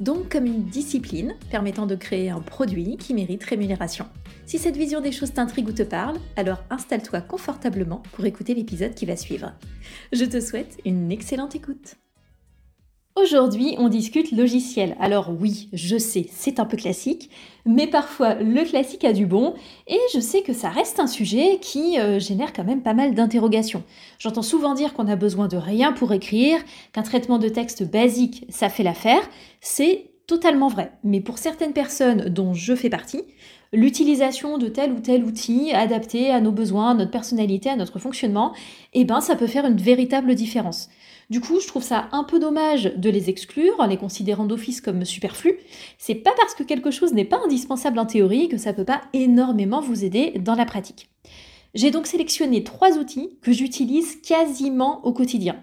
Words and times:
Donc 0.00 0.30
comme 0.30 0.46
une 0.46 0.64
discipline 0.64 1.34
permettant 1.50 1.86
de 1.86 1.96
créer 1.96 2.30
un 2.30 2.40
produit 2.40 2.96
qui 2.96 3.14
mérite 3.14 3.44
rémunération. 3.44 4.06
Si 4.46 4.58
cette 4.58 4.76
vision 4.76 5.00
des 5.00 5.12
choses 5.12 5.32
t'intrigue 5.32 5.68
ou 5.68 5.72
te 5.72 5.82
parle, 5.82 6.18
alors 6.36 6.62
installe-toi 6.70 7.20
confortablement 7.20 8.02
pour 8.12 8.24
écouter 8.24 8.54
l'épisode 8.54 8.94
qui 8.94 9.06
va 9.06 9.16
suivre. 9.16 9.52
Je 10.12 10.24
te 10.24 10.40
souhaite 10.40 10.78
une 10.84 11.10
excellente 11.10 11.54
écoute. 11.54 11.96
Aujourd'hui, 13.20 13.74
on 13.78 13.88
discute 13.88 14.30
logiciel. 14.30 14.96
Alors 15.00 15.30
oui, 15.40 15.68
je 15.72 15.98
sais, 15.98 16.26
c'est 16.30 16.60
un 16.60 16.64
peu 16.64 16.76
classique, 16.76 17.30
mais 17.66 17.88
parfois 17.88 18.34
le 18.34 18.62
classique 18.64 19.04
a 19.04 19.12
du 19.12 19.26
bon, 19.26 19.54
et 19.88 19.98
je 20.14 20.20
sais 20.20 20.42
que 20.42 20.52
ça 20.52 20.68
reste 20.68 21.00
un 21.00 21.08
sujet 21.08 21.58
qui 21.60 21.98
euh, 21.98 22.20
génère 22.20 22.52
quand 22.52 22.64
même 22.64 22.82
pas 22.82 22.94
mal 22.94 23.14
d'interrogations. 23.14 23.82
J'entends 24.18 24.42
souvent 24.42 24.74
dire 24.74 24.94
qu'on 24.94 25.08
a 25.08 25.16
besoin 25.16 25.48
de 25.48 25.56
rien 25.56 25.92
pour 25.92 26.12
écrire, 26.12 26.60
qu'un 26.92 27.02
traitement 27.02 27.38
de 27.38 27.48
texte 27.48 27.82
basique, 27.82 28.44
ça 28.50 28.68
fait 28.68 28.84
l'affaire. 28.84 29.28
C'est 29.60 30.10
totalement 30.28 30.68
vrai, 30.68 30.92
mais 31.02 31.20
pour 31.20 31.38
certaines 31.38 31.72
personnes 31.72 32.28
dont 32.28 32.54
je 32.54 32.74
fais 32.76 32.90
partie, 32.90 33.24
l'utilisation 33.72 34.58
de 34.58 34.68
tel 34.68 34.92
ou 34.92 35.00
tel 35.00 35.24
outil 35.24 35.72
adapté 35.72 36.30
à 36.30 36.40
nos 36.40 36.52
besoins, 36.52 36.90
à 36.90 36.94
notre 36.94 37.10
personnalité, 37.10 37.70
à 37.70 37.76
notre 37.76 37.98
fonctionnement, 37.98 38.54
eh 38.94 39.04
ben 39.04 39.20
ça 39.20 39.36
peut 39.36 39.46
faire 39.46 39.66
une 39.66 39.76
véritable 39.76 40.34
différence. 40.34 40.88
Du 41.30 41.40
coup, 41.40 41.60
je 41.60 41.66
trouve 41.66 41.82
ça 41.82 42.08
un 42.12 42.24
peu 42.24 42.38
dommage 42.38 42.84
de 42.96 43.10
les 43.10 43.28
exclure 43.28 43.74
en 43.78 43.86
les 43.86 43.98
considérant 43.98 44.46
d'office 44.46 44.80
comme 44.80 45.04
superflus. 45.04 45.58
C'est 45.98 46.14
pas 46.14 46.32
parce 46.38 46.54
que 46.54 46.62
quelque 46.62 46.90
chose 46.90 47.12
n'est 47.12 47.26
pas 47.26 47.40
indispensable 47.44 47.98
en 47.98 48.06
théorie 48.06 48.48
que 48.48 48.56
ça 48.56 48.72
peut 48.72 48.84
pas 48.84 49.02
énormément 49.12 49.82
vous 49.82 50.04
aider 50.04 50.32
dans 50.38 50.54
la 50.54 50.64
pratique. 50.64 51.10
J'ai 51.74 51.90
donc 51.90 52.06
sélectionné 52.06 52.64
trois 52.64 52.96
outils 52.96 53.36
que 53.42 53.52
j'utilise 53.52 54.16
quasiment 54.22 55.04
au 55.04 55.12
quotidien. 55.12 55.56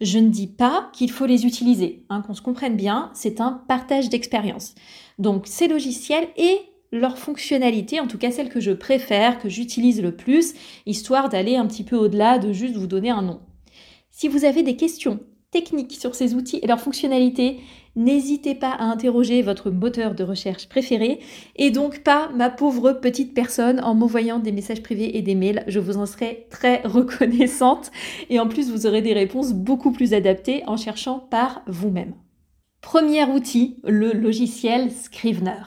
Je 0.00 0.18
ne 0.18 0.30
dis 0.30 0.46
pas 0.46 0.90
qu'il 0.94 1.10
faut 1.10 1.26
les 1.26 1.44
utiliser, 1.44 2.04
hein, 2.08 2.22
qu'on 2.22 2.34
se 2.34 2.42
comprenne 2.42 2.74
bien, 2.74 3.10
c'est 3.12 3.40
un 3.40 3.62
partage 3.68 4.08
d'expérience. 4.08 4.74
Donc 5.18 5.46
ces 5.46 5.68
logiciels 5.68 6.26
et 6.36 6.58
leurs 6.92 7.18
fonctionnalités, 7.18 8.00
en 8.00 8.06
tout 8.06 8.18
cas 8.18 8.30
celles 8.30 8.50
que 8.50 8.60
je 8.60 8.70
préfère, 8.70 9.38
que 9.38 9.48
j'utilise 9.48 10.02
le 10.02 10.14
plus, 10.14 10.54
histoire 10.86 11.30
d'aller 11.30 11.56
un 11.56 11.66
petit 11.66 11.84
peu 11.84 11.96
au-delà 11.96 12.38
de 12.38 12.52
juste 12.52 12.76
vous 12.76 12.86
donner 12.86 13.10
un 13.10 13.22
nom. 13.22 13.40
Si 14.10 14.28
vous 14.28 14.44
avez 14.44 14.62
des 14.62 14.76
questions 14.76 15.20
techniques 15.50 15.92
sur 15.92 16.14
ces 16.14 16.34
outils 16.34 16.60
et 16.62 16.66
leurs 16.66 16.80
fonctionnalités, 16.80 17.60
n'hésitez 17.96 18.54
pas 18.54 18.70
à 18.70 18.84
interroger 18.84 19.42
votre 19.42 19.70
moteur 19.70 20.14
de 20.14 20.24
recherche 20.24 20.68
préféré 20.68 21.20
et 21.56 21.70
donc 21.70 22.02
pas 22.02 22.30
ma 22.34 22.50
pauvre 22.50 22.92
petite 22.92 23.34
personne 23.34 23.80
en 23.80 23.94
m'envoyant 23.94 24.38
des 24.38 24.52
messages 24.52 24.82
privés 24.82 25.16
et 25.16 25.22
des 25.22 25.34
mails. 25.34 25.64
Je 25.66 25.80
vous 25.80 25.96
en 25.96 26.06
serai 26.06 26.46
très 26.50 26.82
reconnaissante 26.84 27.90
et 28.30 28.38
en 28.38 28.48
plus 28.48 28.70
vous 28.70 28.86
aurez 28.86 29.02
des 29.02 29.12
réponses 29.12 29.52
beaucoup 29.52 29.92
plus 29.92 30.14
adaptées 30.14 30.62
en 30.66 30.76
cherchant 30.76 31.18
par 31.18 31.62
vous-même. 31.66 32.14
Premier 32.80 33.24
outil, 33.24 33.76
le 33.84 34.12
logiciel 34.12 34.90
Scrivener. 34.90 35.62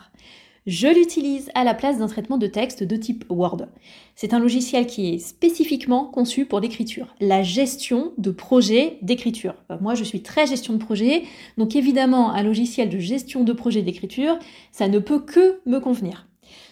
Je 0.66 0.88
l'utilise 0.88 1.52
à 1.54 1.64
la 1.64 1.76
place 1.76 2.00
d'un 2.00 2.08
traitement 2.08 2.40
de 2.40 2.48
texte 2.48 2.82
de 2.82 2.96
type 2.96 3.24
Word. 3.30 3.68
C'est 4.16 4.34
un 4.34 4.40
logiciel 4.40 4.88
qui 4.88 5.14
est 5.14 5.20
spécifiquement 5.20 6.06
conçu 6.06 6.46
pour 6.46 6.60
l'écriture, 6.60 7.14
la 7.20 7.44
gestion 7.44 8.14
de 8.18 8.32
projets 8.32 8.98
d'écriture. 9.04 9.54
Euh, 9.70 9.78
moi, 9.80 9.94
je 9.94 10.04
suis 10.04 10.24
très 10.24 10.48
gestion 10.48 10.74
de 10.74 10.80
projet, 10.80 11.22
donc 11.60 11.76
évidemment, 11.76 12.32
un 12.32 12.42
logiciel 12.42 12.90
de 12.90 12.98
gestion 12.98 13.44
de 13.44 13.54
projet 13.54 13.84
d'écriture, 13.84 14.40
ça 14.72 14.88
ne 14.88 14.98
peut 14.98 15.20
que 15.20 15.62
me 15.68 15.78
convenir. 15.78 16.28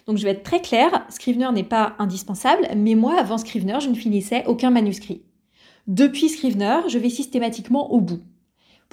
Donc 0.07 0.17
je 0.17 0.23
vais 0.23 0.31
être 0.31 0.43
très 0.43 0.61
claire, 0.61 1.05
Scrivener 1.09 1.51
n'est 1.51 1.63
pas 1.63 1.95
indispensable, 1.99 2.67
mais 2.75 2.95
moi, 2.95 3.19
avant 3.19 3.37
Scrivener, 3.37 3.77
je 3.79 3.89
ne 3.89 3.95
finissais 3.95 4.43
aucun 4.47 4.71
manuscrit. 4.71 5.21
Depuis 5.85 6.29
Scrivener, 6.29 6.79
je 6.87 6.97
vais 6.97 7.09
systématiquement 7.09 7.93
au 7.93 8.01
bout. 8.01 8.21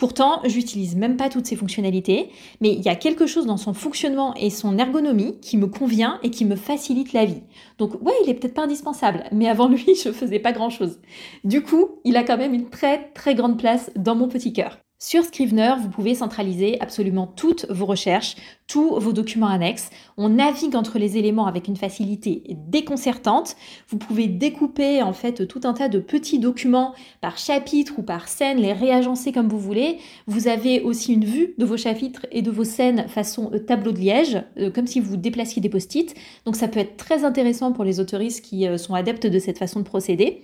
Pourtant, 0.01 0.41
j'utilise 0.47 0.97
même 0.97 1.19
pas 1.19 1.29
toutes 1.29 1.45
ces 1.45 1.57
fonctionnalités, 1.57 2.31
mais 2.63 2.73
il 2.73 2.81
y 2.81 2.89
a 2.89 2.95
quelque 2.95 3.27
chose 3.27 3.45
dans 3.45 3.59
son 3.59 3.75
fonctionnement 3.75 4.33
et 4.35 4.49
son 4.49 4.79
ergonomie 4.79 5.39
qui 5.43 5.59
me 5.59 5.67
convient 5.67 6.19
et 6.23 6.31
qui 6.31 6.47
me 6.47 6.57
facilite 6.57 7.13
la 7.13 7.27
vie. 7.27 7.43
Donc 7.77 8.01
ouais, 8.01 8.15
il 8.25 8.31
est 8.31 8.35
peut-être 8.35 8.55
pas 8.55 8.63
indispensable, 8.65 9.25
mais 9.31 9.47
avant 9.47 9.69
lui, 9.69 9.85
je 10.03 10.11
faisais 10.11 10.39
pas 10.39 10.53
grand-chose. 10.53 11.01
Du 11.45 11.63
coup, 11.63 12.01
il 12.07 12.17
a 12.17 12.25
quand 12.25 12.39
même 12.39 12.55
une 12.55 12.71
très 12.71 13.11
très 13.13 13.35
grande 13.35 13.59
place 13.59 13.91
dans 13.95 14.15
mon 14.15 14.29
petit 14.29 14.55
cœur. 14.55 14.79
Sur 15.03 15.25
Scrivener, 15.25 15.77
vous 15.81 15.89
pouvez 15.89 16.15
centraliser 16.15 16.79
absolument 16.83 17.27
toutes 17.27 17.65
vos 17.71 17.87
recherches, 17.87 18.37
tous 18.67 19.01
vos 19.01 19.15
documents 19.15 19.47
annexes. 19.47 19.89
On 20.19 20.29
navigue 20.29 20.77
entre 20.77 20.99
les 20.99 21.17
éléments 21.17 21.47
avec 21.47 21.69
une 21.69 21.77
facilité 21.77 22.43
déconcertante. 22.69 23.57
Vous 23.89 23.97
pouvez 23.97 24.27
découper 24.27 25.01
en 25.03 25.15
fait 25.15 25.49
tout 25.49 25.63
un 25.65 25.73
tas 25.73 25.89
de 25.89 26.01
petits 26.01 26.39
documents 26.39 26.95
par 27.23 27.39
chapitre 27.39 27.95
ou 27.97 28.03
par 28.03 28.29
scène, 28.29 28.59
les 28.59 28.75
réagencer 28.75 29.33
comme 29.33 29.49
vous 29.49 29.59
voulez. 29.59 29.97
Vous 30.27 30.49
avez 30.49 30.83
aussi 30.83 31.15
une 31.15 31.25
vue 31.25 31.55
de 31.57 31.65
vos 31.65 31.79
chapitres 31.79 32.27
et 32.31 32.43
de 32.43 32.51
vos 32.51 32.65
scènes 32.65 33.09
façon 33.09 33.51
euh, 33.55 33.59
tableau 33.59 33.93
de 33.93 34.01
liège, 34.01 34.43
euh, 34.59 34.71
comme 34.71 34.87
si 34.87 35.01
vous 35.01 35.17
déplaciez 35.17 35.63
des 35.63 35.71
post-it. 35.71 36.15
Donc 36.45 36.57
ça 36.57 36.69
peut 36.69 36.79
être 36.79 36.99
très 36.99 37.25
intéressant 37.25 37.73
pour 37.73 37.85
les 37.85 38.01
autoristes 38.01 38.45
qui 38.45 38.69
euh, 38.69 38.77
sont 38.77 38.93
adeptes 38.93 39.27
de 39.27 39.39
cette 39.39 39.57
façon 39.57 39.81
de 39.81 39.85
procéder. 39.87 40.43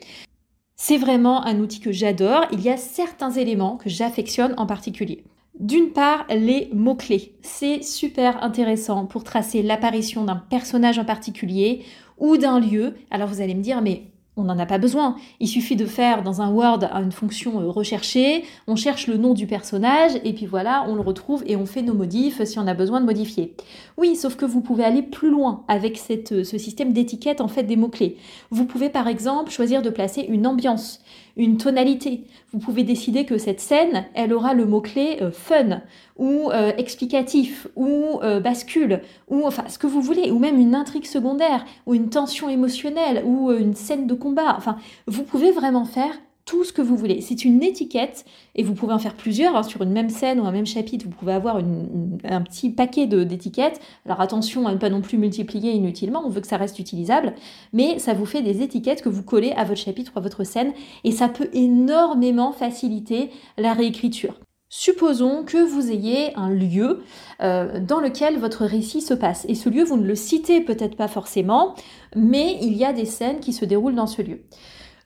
C'est 0.77 0.99
vraiment 0.99 1.45
un 1.45 1.59
outil 1.59 1.81
que 1.81 1.91
j'adore. 1.91 2.45
Il 2.53 2.61
y 2.61 2.69
a 2.69 2.77
certains 2.77 3.31
éléments 3.31 3.79
que 3.79 3.89
j'affectionne 3.89 4.55
en 4.59 4.67
particulier. 4.67 5.25
D'une 5.59 5.91
part, 5.93 6.27
les 6.29 6.69
mots-clés. 6.75 7.35
C'est 7.41 7.83
super 7.83 8.45
intéressant 8.45 9.07
pour 9.07 9.25
tracer 9.25 9.63
l'apparition 9.63 10.25
d'un 10.25 10.37
personnage 10.37 10.99
en 10.99 11.07
particulier 11.07 11.83
ou 12.19 12.37
d'un 12.37 12.61
lieu. 12.61 12.95
Alors 13.11 13.29
vous 13.29 13.41
allez 13.41 13.55
me 13.55 13.63
dire, 13.63 13.81
mais 13.81 14.11
on 14.37 14.45
n'en 14.45 14.59
a 14.59 14.67
pas 14.67 14.79
besoin. 14.79 15.17
Il 15.41 15.49
suffit 15.49 15.77
de 15.77 15.87
faire 15.87 16.23
dans 16.23 16.43
un 16.43 16.51
Word 16.51 16.85
une 16.93 17.13
fonction 17.13 17.61
euh, 17.61 17.69
recherchée, 17.69 18.45
on 18.67 18.77
cherche 18.77 19.07
le 19.07 19.17
nom 19.17 19.35
du 19.35 19.47
personnage 19.47 20.13
et 20.25 20.33
puis 20.33 20.47
voilà, 20.47 20.85
on 20.89 20.95
le 20.95 21.01
retrouve 21.01 21.43
et 21.47 21.57
on 21.57 21.67
fait 21.67 21.83
nos 21.83 21.95
modifs 21.95 22.45
si 22.45 22.59
on 22.59 22.67
a 22.67 22.75
besoin 22.75 23.01
de 23.01 23.07
modifier. 23.07 23.55
Oui, 23.97 24.15
sauf 24.17 24.37
que 24.37 24.45
vous 24.45 24.61
pouvez 24.61 24.85
aller 24.85 25.03
plus 25.03 25.31
loin 25.31 25.65
avec 25.69 26.01
euh, 26.11 26.45
ce 26.45 26.59
système 26.59 26.93
d'étiquette 26.93 27.41
en 27.41 27.49
fait 27.49 27.63
des 27.63 27.77
mots-clés. 27.77 28.17
Vous 28.51 28.67
pouvez 28.67 28.91
par 28.91 29.09
exemple 29.09 29.51
choisir 29.51 29.83
de 29.83 29.91
placer 29.91 30.23
une 30.23 30.47
ambiance, 30.47 31.01
une 31.37 31.57
tonalité. 31.57 32.25
Vous 32.53 32.59
pouvez 32.59 32.83
décider 32.83 33.25
que 33.25 33.39
cette 33.39 33.61
scène, 33.61 34.07
elle 34.15 34.33
aura 34.33 34.55
le 34.55 34.67
mot-clé 34.67 35.19
euh, 35.23 35.31
fun 35.31 35.83
ou 36.19 36.51
explicatif 36.79 37.69
ou 37.77 38.21
bascule 38.43 39.03
ou 39.29 39.47
enfin 39.47 39.65
ce 39.69 39.79
que 39.79 39.87
vous 39.87 40.01
voulez 40.01 40.31
ou 40.31 40.39
même 40.39 40.59
une 40.59 40.75
intrigue 40.75 41.05
secondaire 41.05 41.67
ou 41.85 41.95
une 41.95 42.09
tension 42.09 42.49
émotionnelle 42.49 43.23
ou 43.27 43.53
une 43.53 43.75
scène 43.75 44.07
de 44.07 44.15
Enfin, 44.57 44.77
vous 45.07 45.23
pouvez 45.23 45.53
vraiment 45.53 45.85
faire 45.85 46.15
tout 46.47 46.63
ce 46.65 46.73
que 46.73 46.81
vous 46.81 46.97
voulez. 46.97 47.21
C'est 47.21 47.45
une 47.45 47.63
étiquette 47.63 48.25
et 48.55 48.63
vous 48.63 48.73
pouvez 48.73 48.95
en 48.95 48.99
faire 48.99 49.17
plusieurs. 49.17 49.57
Hein, 49.57 49.65
sur 49.65 49.83
une 49.83 49.91
même 49.91 50.09
scène 50.09 50.41
ou 50.41 50.47
un 50.47 50.53
même 50.53 50.65
chapitre, 50.65 51.05
vous 51.05 51.11
pouvez 51.11 51.33
avoir 51.33 51.57
un 51.57 52.43
petit 52.43 52.71
paquet 52.71 53.07
d'étiquettes. 53.07 53.81
Alors 54.07 54.21
attention 54.21 54.67
à 54.67 54.73
ne 54.73 54.79
pas 54.79 54.89
non 54.89 55.03
plus 55.03 55.19
multiplier 55.19 55.73
inutilement, 55.73 56.23
on 56.25 56.31
veut 56.31 56.41
que 56.41 56.47
ça 56.47 56.57
reste 56.57 56.79
utilisable, 56.79 57.35
mais 57.73 57.99
ça 57.99 58.15
vous 58.15 58.27
fait 58.27 58.43
des 58.43 58.63
étiquettes 58.63 59.03
que 59.03 59.09
vous 59.09 59.25
collez 59.25 59.53
à 59.53 59.65
votre 59.65 59.81
chapitre 59.81 60.13
ou 60.15 60.19
à 60.19 60.23
votre 60.23 60.45
scène 60.45 60.73
et 61.05 61.11
ça 61.11 61.29
peut 61.29 61.51
énormément 61.53 62.53
faciliter 62.53 63.31
la 63.59 63.75
réécriture. 63.75 64.39
Supposons 64.69 65.45
que 65.45 65.59
vous 65.59 65.91
ayez 65.91 66.35
un 66.37 66.51
lieu 66.51 67.03
euh, 67.41 67.81
dans 67.81 68.01
lequel 68.01 68.39
votre 68.39 68.65
récit 68.65 69.01
se 69.01 69.15
passe. 69.15 69.47
Et 69.49 69.55
ce 69.55 69.69
lieu, 69.69 69.85
vous 69.85 69.97
ne 69.97 70.07
le 70.07 70.17
citez 70.17 70.61
peut-être 70.61 70.97
pas 70.97 71.07
forcément, 71.07 71.75
mais 72.17 72.59
il 72.61 72.75
y 72.77 72.85
a 72.85 72.93
des 72.93 73.05
scènes 73.05 73.39
qui 73.39 73.53
se 73.53 73.65
déroulent 73.65 73.95
dans 73.95 74.09
ce 74.09 74.23
lieu. 74.23 74.43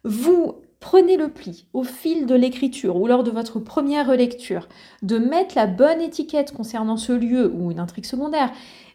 Vous 0.03 0.55
prenez 0.81 1.17
le 1.17 1.29
pli 1.29 1.67
au 1.73 1.85
fil 1.85 2.27
de 2.27 2.35
l'écriture 2.35 2.97
ou 2.97 3.07
lors 3.07 3.23
de 3.23 3.31
votre 3.31 3.61
première 3.61 4.09
relecture 4.09 4.69
de 5.03 5.19
mettre 5.19 5.55
la 5.55 5.67
bonne 5.67 6.01
étiquette 6.01 6.53
concernant 6.53 6.97
ce 6.97 7.13
lieu 7.13 7.53
ou 7.55 7.71
une 7.71 7.79
intrigue 7.79 8.07
secondaire 8.07 8.51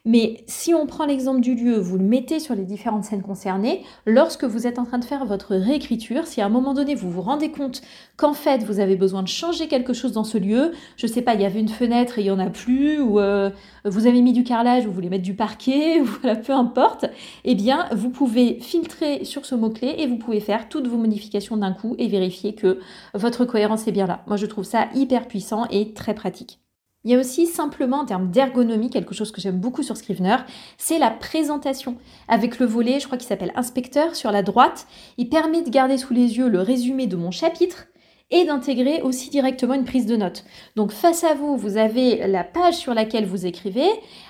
mais 0.05 0.43
si 0.45 0.73
on 0.73 0.85
prend 0.85 1.05
l'exemple 1.05 1.41
du 1.41 1.55
lieu, 1.55 1.77
vous 1.77 1.97
le 1.97 2.03
mettez 2.03 2.39
sur 2.39 2.53
les 2.53 2.63
différentes 2.63 3.03
scènes 3.03 3.23
concernées, 3.23 3.83
lorsque 4.05 4.43
vous 4.43 4.67
êtes 4.67 4.77
en 4.77 4.85
train 4.85 4.99
de 4.99 5.05
faire 5.05 5.25
votre 5.25 5.55
réécriture, 5.55 6.27
si 6.27 6.41
à 6.41 6.45
un 6.45 6.49
moment 6.49 6.75
donné 6.75 6.93
vous 6.93 7.09
vous 7.09 7.23
rendez 7.23 7.49
compte 7.49 7.81
qu'en 8.15 8.33
fait 8.33 8.63
vous 8.63 8.79
avez 8.79 8.95
besoin 8.95 9.23
de 9.23 9.27
changer 9.27 9.67
quelque 9.67 9.93
chose 9.93 10.11
dans 10.11 10.23
ce 10.23 10.37
lieu, 10.37 10.73
je 10.95 11.07
sais 11.07 11.23
pas, 11.23 11.33
il 11.33 11.41
y 11.41 11.45
avait 11.45 11.59
une 11.59 11.69
fenêtre 11.69 12.19
et 12.19 12.21
il 12.21 12.27
y 12.27 12.31
en 12.31 12.39
a 12.39 12.51
plus, 12.51 12.99
ou 12.99 13.19
euh, 13.19 13.49
vous 13.83 14.05
avez 14.05 14.21
mis 14.21 14.33
du 14.33 14.43
carrelage, 14.43 14.85
vous 14.85 14.93
voulez 14.93 15.09
mettre 15.09 15.23
du 15.23 15.35
parquet, 15.35 15.99
ou 16.01 16.05
voilà, 16.05 16.35
peu 16.35 16.53
importe, 16.53 17.05
eh 17.43 17.55
bien 17.55 17.87
vous 17.91 18.11
pouvez 18.11 18.59
filtrer 18.59 19.25
sur 19.25 19.45
ce 19.45 19.55
mot-clé 19.55 19.95
et 19.97 20.07
vous 20.07 20.17
pouvez 20.17 20.39
faire 20.39 20.69
toutes 20.69 20.87
vos 20.87 20.97
modifications 20.97 21.57
d'un 21.57 21.73
coup 21.73 21.95
et 21.97 22.07
vérifier 22.07 22.53
que 22.53 22.79
votre 23.15 23.45
cohérence 23.45 23.87
est 23.87 23.91
bien 23.91 24.05
là. 24.05 24.23
Moi 24.27 24.37
je 24.37 24.45
trouve 24.45 24.65
ça 24.65 24.87
hyper 24.93 25.27
puissant 25.27 25.65
et 25.71 25.93
très 25.93 26.13
pratique. 26.13 26.64
Il 27.05 27.11
y 27.11 27.15
a 27.15 27.19
aussi 27.19 27.45
simplement 27.45 27.99
en 27.99 28.05
termes 28.05 28.31
d'ergonomie, 28.31 28.89
quelque 28.89 29.13
chose 29.13 29.31
que 29.31 29.39
j'aime 29.39 29.59
beaucoup 29.59 29.83
sur 29.83 29.95
Scrivener, 29.95 30.37
c'est 30.79 30.97
la 30.97 31.11
présentation. 31.11 31.97
Avec 32.27 32.57
le 32.57 32.65
volet, 32.65 32.99
je 32.99 33.05
crois 33.05 33.19
qu'il 33.19 33.27
s'appelle 33.27 33.53
inspecteur 33.55 34.15
sur 34.15 34.31
la 34.31 34.41
droite, 34.41 34.87
il 35.19 35.29
permet 35.29 35.61
de 35.61 35.69
garder 35.69 35.99
sous 35.99 36.13
les 36.13 36.37
yeux 36.37 36.49
le 36.49 36.61
résumé 36.61 37.05
de 37.05 37.15
mon 37.15 37.29
chapitre 37.29 37.85
et 38.31 38.45
d'intégrer 38.45 39.01
aussi 39.03 39.29
directement 39.29 39.75
une 39.75 39.85
prise 39.85 40.07
de 40.07 40.15
notes. 40.15 40.45
Donc 40.75 40.91
face 40.91 41.23
à 41.23 41.35
vous, 41.35 41.57
vous 41.57 41.77
avez 41.77 42.25
la 42.27 42.43
page 42.43 42.73
sur 42.73 42.95
laquelle 42.95 43.25
vous 43.25 43.45
écrivez. 43.45 43.87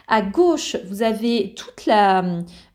À 0.08 0.22
gauche, 0.22 0.76
vous 0.86 1.02
avez 1.02 1.54
toute 1.56 1.86
la 1.86 2.24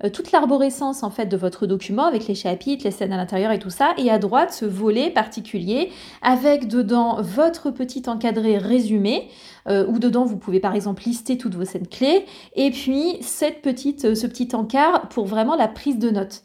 euh, 0.02 0.08
toute 0.10 0.32
l'arborescence 0.32 1.02
en 1.02 1.10
fait 1.10 1.26
de 1.26 1.36
votre 1.36 1.66
document 1.66 2.04
avec 2.04 2.26
les 2.26 2.34
chapitres, 2.34 2.84
les 2.84 2.90
scènes 2.90 3.12
à 3.12 3.18
l'intérieur 3.18 3.52
et 3.52 3.58
tout 3.58 3.70
ça. 3.70 3.92
Et 3.98 4.10
à 4.10 4.18
droite, 4.18 4.52
ce 4.52 4.64
volet 4.64 5.10
particulier 5.10 5.90
avec 6.22 6.68
dedans 6.68 7.20
votre 7.20 7.70
petit 7.70 8.02
encadré 8.06 8.56
résumé 8.56 9.28
euh, 9.68 9.86
où 9.86 9.98
dedans 9.98 10.24
vous 10.24 10.38
pouvez 10.38 10.58
par 10.58 10.74
exemple 10.74 11.02
lister 11.04 11.36
toutes 11.36 11.54
vos 11.54 11.66
scènes 11.66 11.86
clés 11.86 12.24
et 12.56 12.70
puis 12.70 13.18
cette 13.20 13.60
petite 13.60 14.14
ce 14.14 14.26
petit 14.26 14.48
encart 14.54 15.08
pour 15.10 15.26
vraiment 15.26 15.54
la 15.54 15.68
prise 15.68 15.98
de 15.98 16.08
notes. 16.08 16.42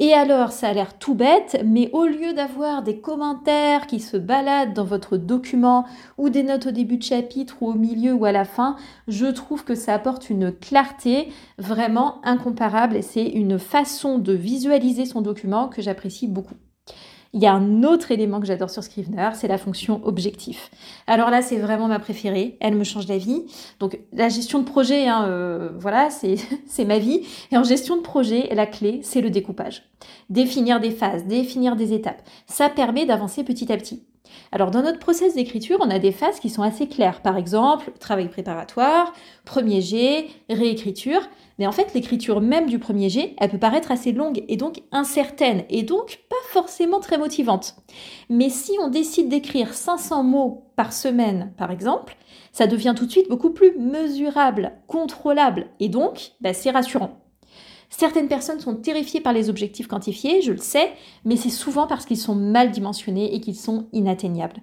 Et 0.00 0.14
alors, 0.14 0.52
ça 0.52 0.68
a 0.68 0.72
l'air 0.72 0.96
tout 0.96 1.14
bête, 1.14 1.60
mais 1.64 1.90
au 1.92 2.06
lieu 2.06 2.32
d'avoir 2.32 2.84
des 2.84 3.00
commentaires 3.00 3.88
qui 3.88 3.98
se 3.98 4.16
baladent 4.16 4.72
dans 4.72 4.84
votre 4.84 5.16
document 5.16 5.86
ou 6.18 6.30
des 6.30 6.44
notes 6.44 6.66
au 6.66 6.70
début 6.70 6.98
de 6.98 7.02
chapitre 7.02 7.56
ou 7.60 7.68
au 7.68 7.74
milieu 7.74 8.12
ou 8.12 8.24
à 8.24 8.30
la 8.30 8.44
fin, 8.44 8.76
je 9.08 9.26
trouve 9.26 9.64
que 9.64 9.74
ça 9.74 9.94
apporte 9.94 10.30
une 10.30 10.52
clarté 10.52 11.32
vraiment 11.58 12.24
incomparable 12.24 12.94
et 12.96 13.02
c'est 13.02 13.26
une 13.26 13.58
façon 13.58 14.18
de 14.18 14.32
visualiser 14.32 15.04
son 15.04 15.20
document 15.20 15.68
que 15.68 15.82
j'apprécie 15.82 16.28
beaucoup. 16.28 16.54
Il 17.34 17.42
y 17.42 17.46
a 17.46 17.52
un 17.52 17.82
autre 17.82 18.10
élément 18.10 18.40
que 18.40 18.46
j'adore 18.46 18.70
sur 18.70 18.82
Scrivener, 18.82 19.30
c'est 19.34 19.48
la 19.48 19.58
fonction 19.58 20.00
objectif. 20.04 20.70
Alors 21.06 21.28
là, 21.28 21.42
c'est 21.42 21.58
vraiment 21.58 21.86
ma 21.86 21.98
préférée. 21.98 22.56
Elle 22.60 22.74
me 22.74 22.84
change 22.84 23.06
la 23.06 23.18
vie. 23.18 23.44
Donc 23.80 23.98
la 24.12 24.28
gestion 24.28 24.60
de 24.60 24.64
projet, 24.64 25.08
hein, 25.08 25.26
euh, 25.28 25.70
voilà, 25.78 26.08
c'est 26.10 26.36
ma 26.86 26.98
vie. 26.98 27.26
Et 27.52 27.58
en 27.58 27.64
gestion 27.64 27.96
de 27.96 28.02
projet, 28.02 28.48
la 28.54 28.66
clé, 28.66 29.00
c'est 29.02 29.20
le 29.20 29.30
découpage. 29.30 29.82
Définir 30.30 30.80
des 30.80 30.90
phases, 30.90 31.26
définir 31.26 31.76
des 31.76 31.92
étapes. 31.92 32.22
Ça 32.46 32.70
permet 32.70 33.04
d'avancer 33.04 33.44
petit 33.44 33.70
à 33.72 33.76
petit. 33.76 34.02
Alors 34.52 34.70
dans 34.70 34.82
notre 34.82 34.98
process 34.98 35.34
d'écriture, 35.34 35.78
on 35.80 35.90
a 35.90 35.98
des 35.98 36.12
phases 36.12 36.40
qui 36.40 36.50
sont 36.50 36.62
assez 36.62 36.88
claires. 36.88 37.22
Par 37.22 37.36
exemple, 37.36 37.92
travail 37.98 38.28
préparatoire, 38.28 39.12
premier 39.44 39.80
jet, 39.80 40.26
réécriture. 40.48 41.20
Mais 41.58 41.66
en 41.66 41.72
fait, 41.72 41.92
l'écriture 41.94 42.40
même 42.40 42.66
du 42.66 42.78
premier 42.78 43.08
jet, 43.08 43.34
elle 43.38 43.50
peut 43.50 43.58
paraître 43.58 43.90
assez 43.90 44.12
longue 44.12 44.44
et 44.48 44.56
donc 44.56 44.82
incertaine 44.92 45.64
et 45.68 45.82
donc 45.82 46.20
pas 46.30 46.36
forcément 46.50 47.00
très 47.00 47.18
motivante. 47.18 47.76
Mais 48.30 48.48
si 48.48 48.72
on 48.80 48.88
décide 48.88 49.28
d'écrire 49.28 49.74
500 49.74 50.22
mots 50.22 50.70
par 50.76 50.92
semaine, 50.92 51.52
par 51.56 51.70
exemple, 51.70 52.16
ça 52.52 52.66
devient 52.66 52.94
tout 52.96 53.06
de 53.06 53.10
suite 53.10 53.28
beaucoup 53.28 53.50
plus 53.50 53.76
mesurable, 53.76 54.72
contrôlable 54.86 55.66
et 55.80 55.88
donc 55.88 56.32
bah, 56.40 56.54
c'est 56.54 56.70
rassurant. 56.70 57.27
Certaines 57.90 58.28
personnes 58.28 58.60
sont 58.60 58.76
terrifiées 58.76 59.20
par 59.20 59.32
les 59.32 59.48
objectifs 59.50 59.88
quantifiés, 59.88 60.42
je 60.42 60.52
le 60.52 60.58
sais, 60.58 60.92
mais 61.24 61.36
c'est 61.36 61.48
souvent 61.48 61.86
parce 61.86 62.04
qu'ils 62.04 62.18
sont 62.18 62.34
mal 62.34 62.70
dimensionnés 62.70 63.34
et 63.34 63.40
qu'ils 63.40 63.56
sont 63.56 63.88
inatteignables. 63.92 64.60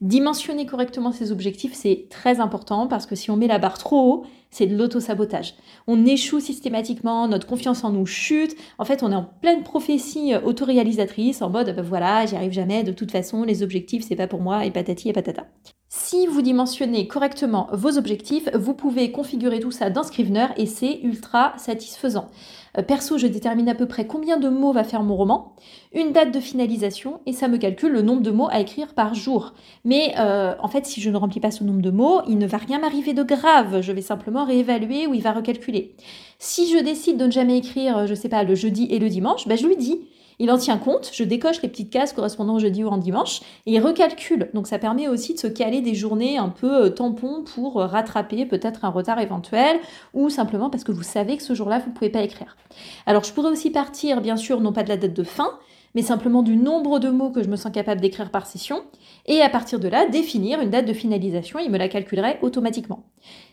Dimensionner 0.00 0.64
correctement 0.64 1.12
ces 1.12 1.30
objectifs, 1.30 1.74
c'est 1.74 2.06
très 2.08 2.40
important 2.40 2.86
parce 2.86 3.04
que 3.04 3.14
si 3.14 3.30
on 3.30 3.36
met 3.36 3.48
la 3.48 3.58
barre 3.58 3.76
trop 3.76 4.00
haut, 4.00 4.26
c'est 4.50 4.66
de 4.66 4.74
l'auto-sabotage. 4.74 5.54
On 5.86 6.06
échoue 6.06 6.40
systématiquement, 6.40 7.28
notre 7.28 7.46
confiance 7.46 7.84
en 7.84 7.90
nous 7.90 8.06
chute. 8.06 8.56
En 8.78 8.86
fait, 8.86 9.02
on 9.02 9.12
est 9.12 9.16
en 9.16 9.28
pleine 9.42 9.62
prophétie 9.62 10.34
autoréalisatrice, 10.36 11.42
en 11.42 11.50
mode 11.50 11.76
ben 11.76 11.82
voilà, 11.82 12.24
j'y 12.24 12.34
arrive 12.34 12.52
jamais, 12.52 12.82
de 12.82 12.92
toute 12.92 13.10
façon, 13.10 13.44
les 13.44 13.62
objectifs, 13.62 14.04
c'est 14.08 14.16
pas 14.16 14.26
pour 14.26 14.40
moi, 14.40 14.64
et 14.64 14.70
patati 14.70 15.10
et 15.10 15.12
patata. 15.12 15.46
Si 15.92 16.28
vous 16.28 16.40
dimensionnez 16.40 17.08
correctement 17.08 17.66
vos 17.72 17.98
objectifs, 17.98 18.48
vous 18.54 18.74
pouvez 18.74 19.10
configurer 19.10 19.58
tout 19.58 19.72
ça 19.72 19.90
dans 19.90 20.04
Scrivener 20.04 20.46
et 20.56 20.66
c'est 20.66 21.00
ultra 21.02 21.52
satisfaisant. 21.58 22.30
Euh, 22.78 22.82
perso, 22.82 23.18
je 23.18 23.26
détermine 23.26 23.68
à 23.68 23.74
peu 23.74 23.86
près 23.86 24.06
combien 24.06 24.36
de 24.36 24.48
mots 24.48 24.72
va 24.72 24.84
faire 24.84 25.02
mon 25.02 25.16
roman, 25.16 25.56
une 25.92 26.12
date 26.12 26.32
de 26.32 26.38
finalisation 26.38 27.18
et 27.26 27.32
ça 27.32 27.48
me 27.48 27.58
calcule 27.58 27.90
le 27.90 28.02
nombre 28.02 28.22
de 28.22 28.30
mots 28.30 28.46
à 28.52 28.60
écrire 28.60 28.94
par 28.94 29.14
jour. 29.14 29.52
Mais 29.84 30.14
euh, 30.16 30.54
en 30.60 30.68
fait, 30.68 30.86
si 30.86 31.00
je 31.00 31.10
ne 31.10 31.16
remplis 31.16 31.40
pas 31.40 31.50
ce 31.50 31.64
nombre 31.64 31.82
de 31.82 31.90
mots, 31.90 32.20
il 32.28 32.38
ne 32.38 32.46
va 32.46 32.58
rien 32.58 32.78
m'arriver 32.78 33.12
de 33.12 33.24
grave. 33.24 33.80
Je 33.80 33.90
vais 33.90 34.00
simplement 34.00 34.44
réévaluer 34.44 35.08
ou 35.08 35.14
il 35.14 35.22
va 35.22 35.32
recalculer. 35.32 35.96
Si 36.38 36.72
je 36.72 36.78
décide 36.84 37.16
de 37.16 37.26
ne 37.26 37.32
jamais 37.32 37.58
écrire, 37.58 38.06
je 38.06 38.14
sais 38.14 38.28
pas, 38.28 38.44
le 38.44 38.54
jeudi 38.54 38.86
et 38.90 39.00
le 39.00 39.08
dimanche, 39.08 39.48
ben 39.48 39.58
je 39.58 39.66
lui 39.66 39.76
dis 39.76 40.02
il 40.40 40.50
en 40.50 40.56
tient 40.56 40.78
compte, 40.78 41.10
je 41.12 41.22
décoche 41.22 41.60
les 41.62 41.68
petites 41.68 41.90
cases 41.90 42.14
correspondant 42.14 42.54
au 42.54 42.58
jeudi 42.58 42.82
ou 42.82 42.88
en 42.88 42.96
dimanche, 42.96 43.40
et 43.66 43.74
il 43.74 43.80
recalcule. 43.80 44.50
Donc 44.54 44.66
ça 44.66 44.78
permet 44.78 45.06
aussi 45.06 45.34
de 45.34 45.38
se 45.38 45.46
caler 45.46 45.82
des 45.82 45.94
journées 45.94 46.38
un 46.38 46.48
peu 46.48 46.86
euh, 46.86 46.88
tampons 46.88 47.44
pour 47.44 47.78
euh, 47.78 47.86
rattraper 47.86 48.46
peut-être 48.46 48.86
un 48.86 48.88
retard 48.88 49.20
éventuel, 49.20 49.78
ou 50.14 50.30
simplement 50.30 50.70
parce 50.70 50.82
que 50.82 50.92
vous 50.92 51.02
savez 51.02 51.36
que 51.36 51.42
ce 51.42 51.54
jour-là, 51.54 51.78
vous 51.78 51.90
ne 51.90 51.94
pouvez 51.94 52.10
pas 52.10 52.22
écrire. 52.22 52.56
Alors 53.04 53.22
je 53.22 53.32
pourrais 53.32 53.50
aussi 53.50 53.70
partir, 53.70 54.22
bien 54.22 54.36
sûr, 54.36 54.60
non 54.60 54.72
pas 54.72 54.82
de 54.82 54.88
la 54.88 54.96
date 54.96 55.12
de 55.12 55.22
fin, 55.22 55.58
mais 55.94 56.02
simplement 56.02 56.42
du 56.42 56.56
nombre 56.56 56.98
de 56.98 57.08
mots 57.08 57.30
que 57.30 57.42
je 57.42 57.48
me 57.48 57.56
sens 57.56 57.72
capable 57.72 58.00
d'écrire 58.00 58.30
par 58.30 58.46
session, 58.46 58.82
et 59.26 59.40
à 59.40 59.48
partir 59.48 59.80
de 59.80 59.88
là, 59.88 60.08
définir 60.08 60.60
une 60.60 60.70
date 60.70 60.86
de 60.86 60.92
finalisation, 60.92 61.58
il 61.58 61.70
me 61.70 61.78
la 61.78 61.88
calculerait 61.88 62.38
automatiquement. 62.42 63.04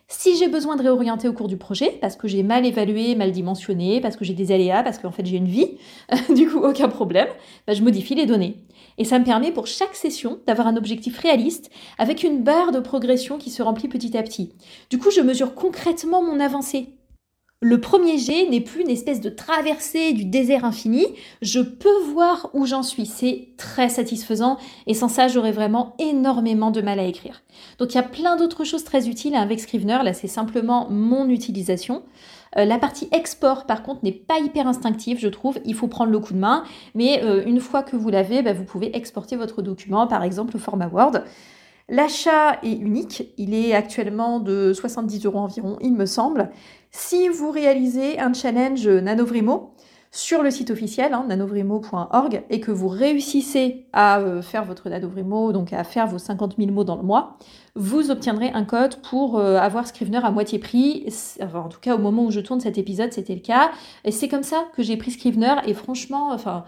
Si 0.10 0.38
j'ai 0.38 0.48
besoin 0.48 0.78
de 0.78 0.84
réorienter 0.84 1.28
au 1.28 1.34
cours 1.34 1.50
du 1.50 1.58
projet, 1.58 1.98
parce 2.00 2.16
que 2.16 2.30
j'ai 2.30 2.42
mal 2.42 2.66
évalué, 2.66 3.16
mal 3.16 3.32
dimensionné, 3.32 4.00
parce 4.00 4.16
que 4.16 4.24
j'ai 4.24 4.34
des 4.34 4.54
aléas, 4.54 4.82
parce 4.82 5.00
qu'en 5.00 5.12
fait 5.12 5.26
j'ai 5.26 5.36
une 5.36 5.48
vie, 5.48 5.78
du 6.36 6.48
coup 6.50 6.60
aucun 6.60 6.88
problème, 6.88 7.28
bah, 7.68 7.74
je 7.74 7.82
modifie 7.82 8.16
les 8.16 8.26
données. 8.26 8.56
Et 8.98 9.04
ça 9.04 9.20
me 9.20 9.26
permet 9.26 9.52
pour 9.52 9.68
chaque 9.68 9.96
session 9.96 10.40
d'avoir 10.48 10.68
un 10.68 10.78
objectif 10.78 11.20
réaliste 11.20 11.70
avec 11.98 12.24
une 12.24 12.42
barre 12.42 12.72
de 12.72 12.80
progression 12.80 13.38
qui 13.38 13.52
se 13.52 13.62
remplit 13.62 13.90
petit 13.90 14.18
à 14.18 14.24
petit. 14.24 14.54
Du 14.90 14.98
coup, 14.98 15.12
je 15.12 15.22
mesure 15.22 15.54
concrètement 15.54 16.24
mon 16.24 16.40
avancée. 16.40 16.97
Le 17.60 17.82
premier 17.82 18.20
jet 18.20 18.48
n'est 18.48 18.62
plus 18.62 18.84
une 18.84 18.90
espèce 18.92 19.20
de 19.20 19.30
traversée 19.30 20.14
du 20.14 20.26
désert 20.26 20.64
infini. 20.64 21.08
Je 21.42 21.60
peux 21.60 22.04
voir 22.12 22.52
où 22.54 22.68
j'en 22.68 22.84
suis. 22.84 23.08
C'est 23.08 23.48
très 23.58 23.90
satisfaisant 23.90 24.58
et 24.86 24.94
sans 24.94 25.08
ça, 25.08 25.28
j'aurais 25.28 25.52
vraiment 25.52 25.96
énormément 25.98 26.70
de 26.70 26.82
mal 26.82 27.00
à 27.00 27.04
écrire. 27.06 27.42
Donc 27.80 27.94
il 27.94 27.96
y 27.96 28.00
a 28.00 28.04
plein 28.04 28.36
d'autres 28.36 28.64
choses 28.64 28.84
très 28.84 29.10
utiles 29.10 29.34
avec 29.34 29.60
Scrivener. 29.60 30.04
Là, 30.04 30.14
c'est 30.14 30.28
simplement 30.28 30.88
mon 30.92 31.30
utilisation. 31.30 32.04
Euh, 32.58 32.66
la 32.66 32.78
partie 32.78 33.10
export, 33.12 33.66
par 33.66 33.82
contre, 33.82 34.04
n'est 34.04 34.12
pas 34.12 34.38
hyper 34.38 34.68
instinctive, 34.68 35.18
je 35.20 35.28
trouve. 35.28 35.58
Il 35.66 35.74
faut 35.74 35.88
prendre 35.88 36.12
le 36.12 36.20
coup 36.20 36.34
de 36.34 36.40
main. 36.40 36.64
Mais 36.94 37.24
euh, 37.24 37.44
une 37.44 37.60
fois 37.60 37.82
que 37.82 37.96
vous 37.96 38.10
l'avez, 38.10 38.44
bah, 38.44 38.54
vous 38.54 38.66
pouvez 38.66 38.96
exporter 38.96 39.36
votre 39.36 39.64
document, 39.64 40.06
par 40.06 40.22
exemple, 40.22 40.56
au 40.58 40.60
format 40.60 40.90
Word. 40.90 41.24
L'achat 41.90 42.60
est 42.64 42.74
unique, 42.74 43.34
il 43.38 43.54
est 43.54 43.74
actuellement 43.74 44.42
de 44.42 44.74
70 44.74 45.26
euros 45.26 45.40
environ, 45.40 45.78
il 45.80 45.94
me 45.94 46.06
semble. 46.06 46.50
Si 46.92 47.30
vous 47.30 47.50
réalisez 47.50 48.20
un 48.20 48.34
challenge 48.34 48.88
Nanovrimo 48.88 49.74
sur 50.12 50.44
le 50.44 50.52
site 50.52 50.70
officiel, 50.72 51.14
hein, 51.14 51.26
nanovrimo.org, 51.30 52.44
et 52.50 52.60
que 52.60 52.72
vous 52.72 52.88
réussissez 52.88 53.86
à 53.94 54.20
euh, 54.20 54.42
faire 54.42 54.66
votre 54.66 54.90
Nanovrimo, 54.90 55.54
donc 55.54 55.72
à 55.72 55.84
faire 55.86 56.08
vos 56.08 56.18
50 56.18 56.56
000 56.58 56.72
mots 56.72 56.84
dans 56.84 56.96
le 56.98 57.04
mois, 57.04 57.38
vous 57.76 58.12
obtiendrez 58.12 58.50
un 58.50 58.66
code 58.66 59.02
pour 59.10 59.38
euh, 59.38 59.58
avoir 59.58 59.88
Scrivener 59.88 60.26
à 60.26 60.32
moitié 60.32 60.60
prix. 60.60 61.08
en 61.54 61.70
tout 61.70 61.80
cas, 61.80 61.96
au 61.96 62.00
moment 62.00 62.26
où 62.26 62.32
je 62.32 62.40
tourne 62.40 62.60
cet 62.60 62.78
épisode, 62.78 63.14
c'était 63.14 63.36
le 63.36 63.42
cas. 63.42 63.72
Et 64.04 64.12
c'est 64.12 64.28
comme 64.28 64.44
ça 64.44 64.66
que 64.76 64.84
j'ai 64.84 64.98
pris 64.98 65.12
Scrivener, 65.12 65.56
et 65.66 65.74
franchement, 65.74 66.32
enfin 66.32 66.66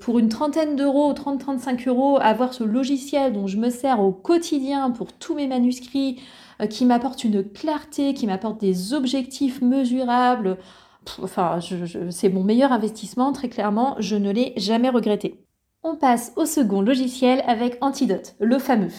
pour 0.00 0.18
une 0.18 0.28
trentaine 0.28 0.76
d'euros, 0.76 1.12
30-35 1.12 1.88
euros, 1.88 2.18
avoir 2.20 2.54
ce 2.54 2.64
logiciel 2.64 3.32
dont 3.32 3.46
je 3.46 3.56
me 3.56 3.70
sers 3.70 4.00
au 4.00 4.12
quotidien 4.12 4.90
pour 4.90 5.12
tous 5.12 5.34
mes 5.34 5.46
manuscrits, 5.46 6.20
euh, 6.60 6.66
qui 6.66 6.84
m'apporte 6.84 7.24
une 7.24 7.42
clarté, 7.44 8.14
qui 8.14 8.26
m'apporte 8.26 8.60
des 8.60 8.92
objectifs 8.92 9.60
mesurables. 9.60 10.58
enfin, 11.22 11.58
c'est 12.10 12.28
mon 12.28 12.44
meilleur 12.44 12.72
investissement, 12.72 13.32
très 13.32 13.48
clairement, 13.48 13.96
je 13.98 14.16
ne 14.16 14.30
l'ai 14.30 14.52
jamais 14.56 14.88
regretté. 14.88 15.44
On 15.82 15.96
passe 15.96 16.32
au 16.36 16.46
second 16.46 16.80
logiciel 16.80 17.42
avec 17.46 17.76
Antidote, 17.82 18.36
le 18.40 18.58
fameux. 18.58 18.92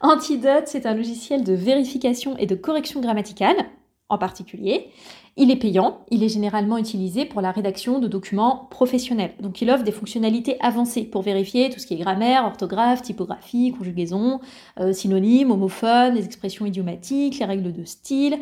Antidote, 0.00 0.64
c'est 0.66 0.86
un 0.86 0.94
logiciel 0.94 1.44
de 1.44 1.52
vérification 1.52 2.36
et 2.38 2.46
de 2.46 2.54
correction 2.54 3.00
grammaticale, 3.00 3.66
en 4.08 4.18
particulier. 4.18 4.90
Il 5.38 5.50
est 5.50 5.56
payant, 5.56 6.04
il 6.10 6.22
est 6.22 6.28
généralement 6.28 6.76
utilisé 6.76 7.24
pour 7.24 7.40
la 7.40 7.52
rédaction 7.52 7.98
de 7.98 8.06
documents 8.06 8.68
professionnels. 8.70 9.32
Donc 9.40 9.62
il 9.62 9.70
offre 9.70 9.82
des 9.82 9.92
fonctionnalités 9.92 10.58
avancées 10.60 11.04
pour 11.04 11.22
vérifier 11.22 11.70
tout 11.70 11.80
ce 11.80 11.86
qui 11.86 11.94
est 11.94 11.98
grammaire, 11.98 12.44
orthographe, 12.44 13.00
typographie, 13.00 13.72
conjugaison, 13.72 14.40
euh, 14.78 14.92
synonymes, 14.92 15.50
homophones, 15.50 16.14
les 16.14 16.26
expressions 16.26 16.66
idiomatiques, 16.66 17.38
les 17.38 17.46
règles 17.46 17.72
de 17.72 17.84
style. 17.84 18.38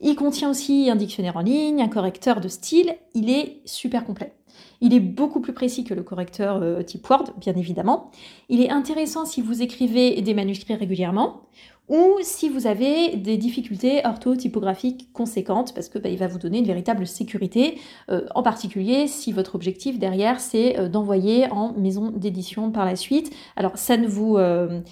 Il 0.00 0.14
contient 0.14 0.48
aussi 0.48 0.88
un 0.90 0.96
dictionnaire 0.96 1.36
en 1.36 1.42
ligne, 1.42 1.82
un 1.82 1.88
correcteur 1.88 2.40
de 2.40 2.48
style. 2.48 2.94
Il 3.14 3.28
est 3.28 3.60
super 3.66 4.06
complet. 4.06 4.32
Il 4.80 4.94
est 4.94 5.00
beaucoup 5.00 5.40
plus 5.40 5.52
précis 5.52 5.84
que 5.84 5.92
le 5.92 6.02
correcteur 6.02 6.62
euh, 6.62 6.82
type 6.82 7.08
Word, 7.08 7.34
bien 7.38 7.54
évidemment. 7.54 8.10
Il 8.48 8.62
est 8.62 8.70
intéressant 8.70 9.26
si 9.26 9.42
vous 9.42 9.60
écrivez 9.60 10.22
des 10.22 10.32
manuscrits 10.32 10.74
régulièrement 10.74 11.42
ou 11.90 12.18
si 12.22 12.48
vous 12.48 12.68
avez 12.68 13.16
des 13.16 13.36
difficultés 13.36 14.00
orthotypographiques 14.04 15.12
conséquentes, 15.12 15.74
parce 15.74 15.88
que 15.88 15.98
bah, 15.98 16.08
va 16.16 16.28
vous 16.28 16.38
donner 16.38 16.58
une 16.58 16.66
véritable 16.66 17.04
sécurité, 17.04 17.78
euh, 18.10 18.24
en 18.36 18.44
particulier 18.44 19.08
si 19.08 19.32
votre 19.32 19.56
objectif 19.56 19.98
derrière 19.98 20.38
c'est 20.38 20.78
euh, 20.78 20.88
d'envoyer 20.88 21.50
en 21.50 21.72
maison 21.72 22.12
d'édition 22.12 22.70
par 22.70 22.84
la 22.84 22.94
suite. 22.94 23.34
Alors 23.56 23.76
ça 23.76 23.96
ne 23.96 24.06
vous 24.06 24.36
euh, 24.36 24.82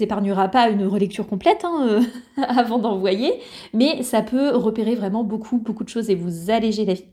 épargnera 0.00 0.48
pas 0.48 0.68
une 0.68 0.86
relecture 0.86 1.26
complète 1.26 1.64
hein, 1.64 2.00
avant 2.36 2.78
d'envoyer, 2.78 3.32
mais 3.72 4.02
ça 4.02 4.20
peut 4.20 4.50
repérer 4.54 4.94
vraiment 4.94 5.24
beaucoup 5.24 5.56
beaucoup 5.56 5.82
de 5.82 5.88
choses 5.88 6.10
et 6.10 6.14
vous 6.14 6.50
alléger 6.50 6.84
la 6.84 6.92
vie. 6.92 7.06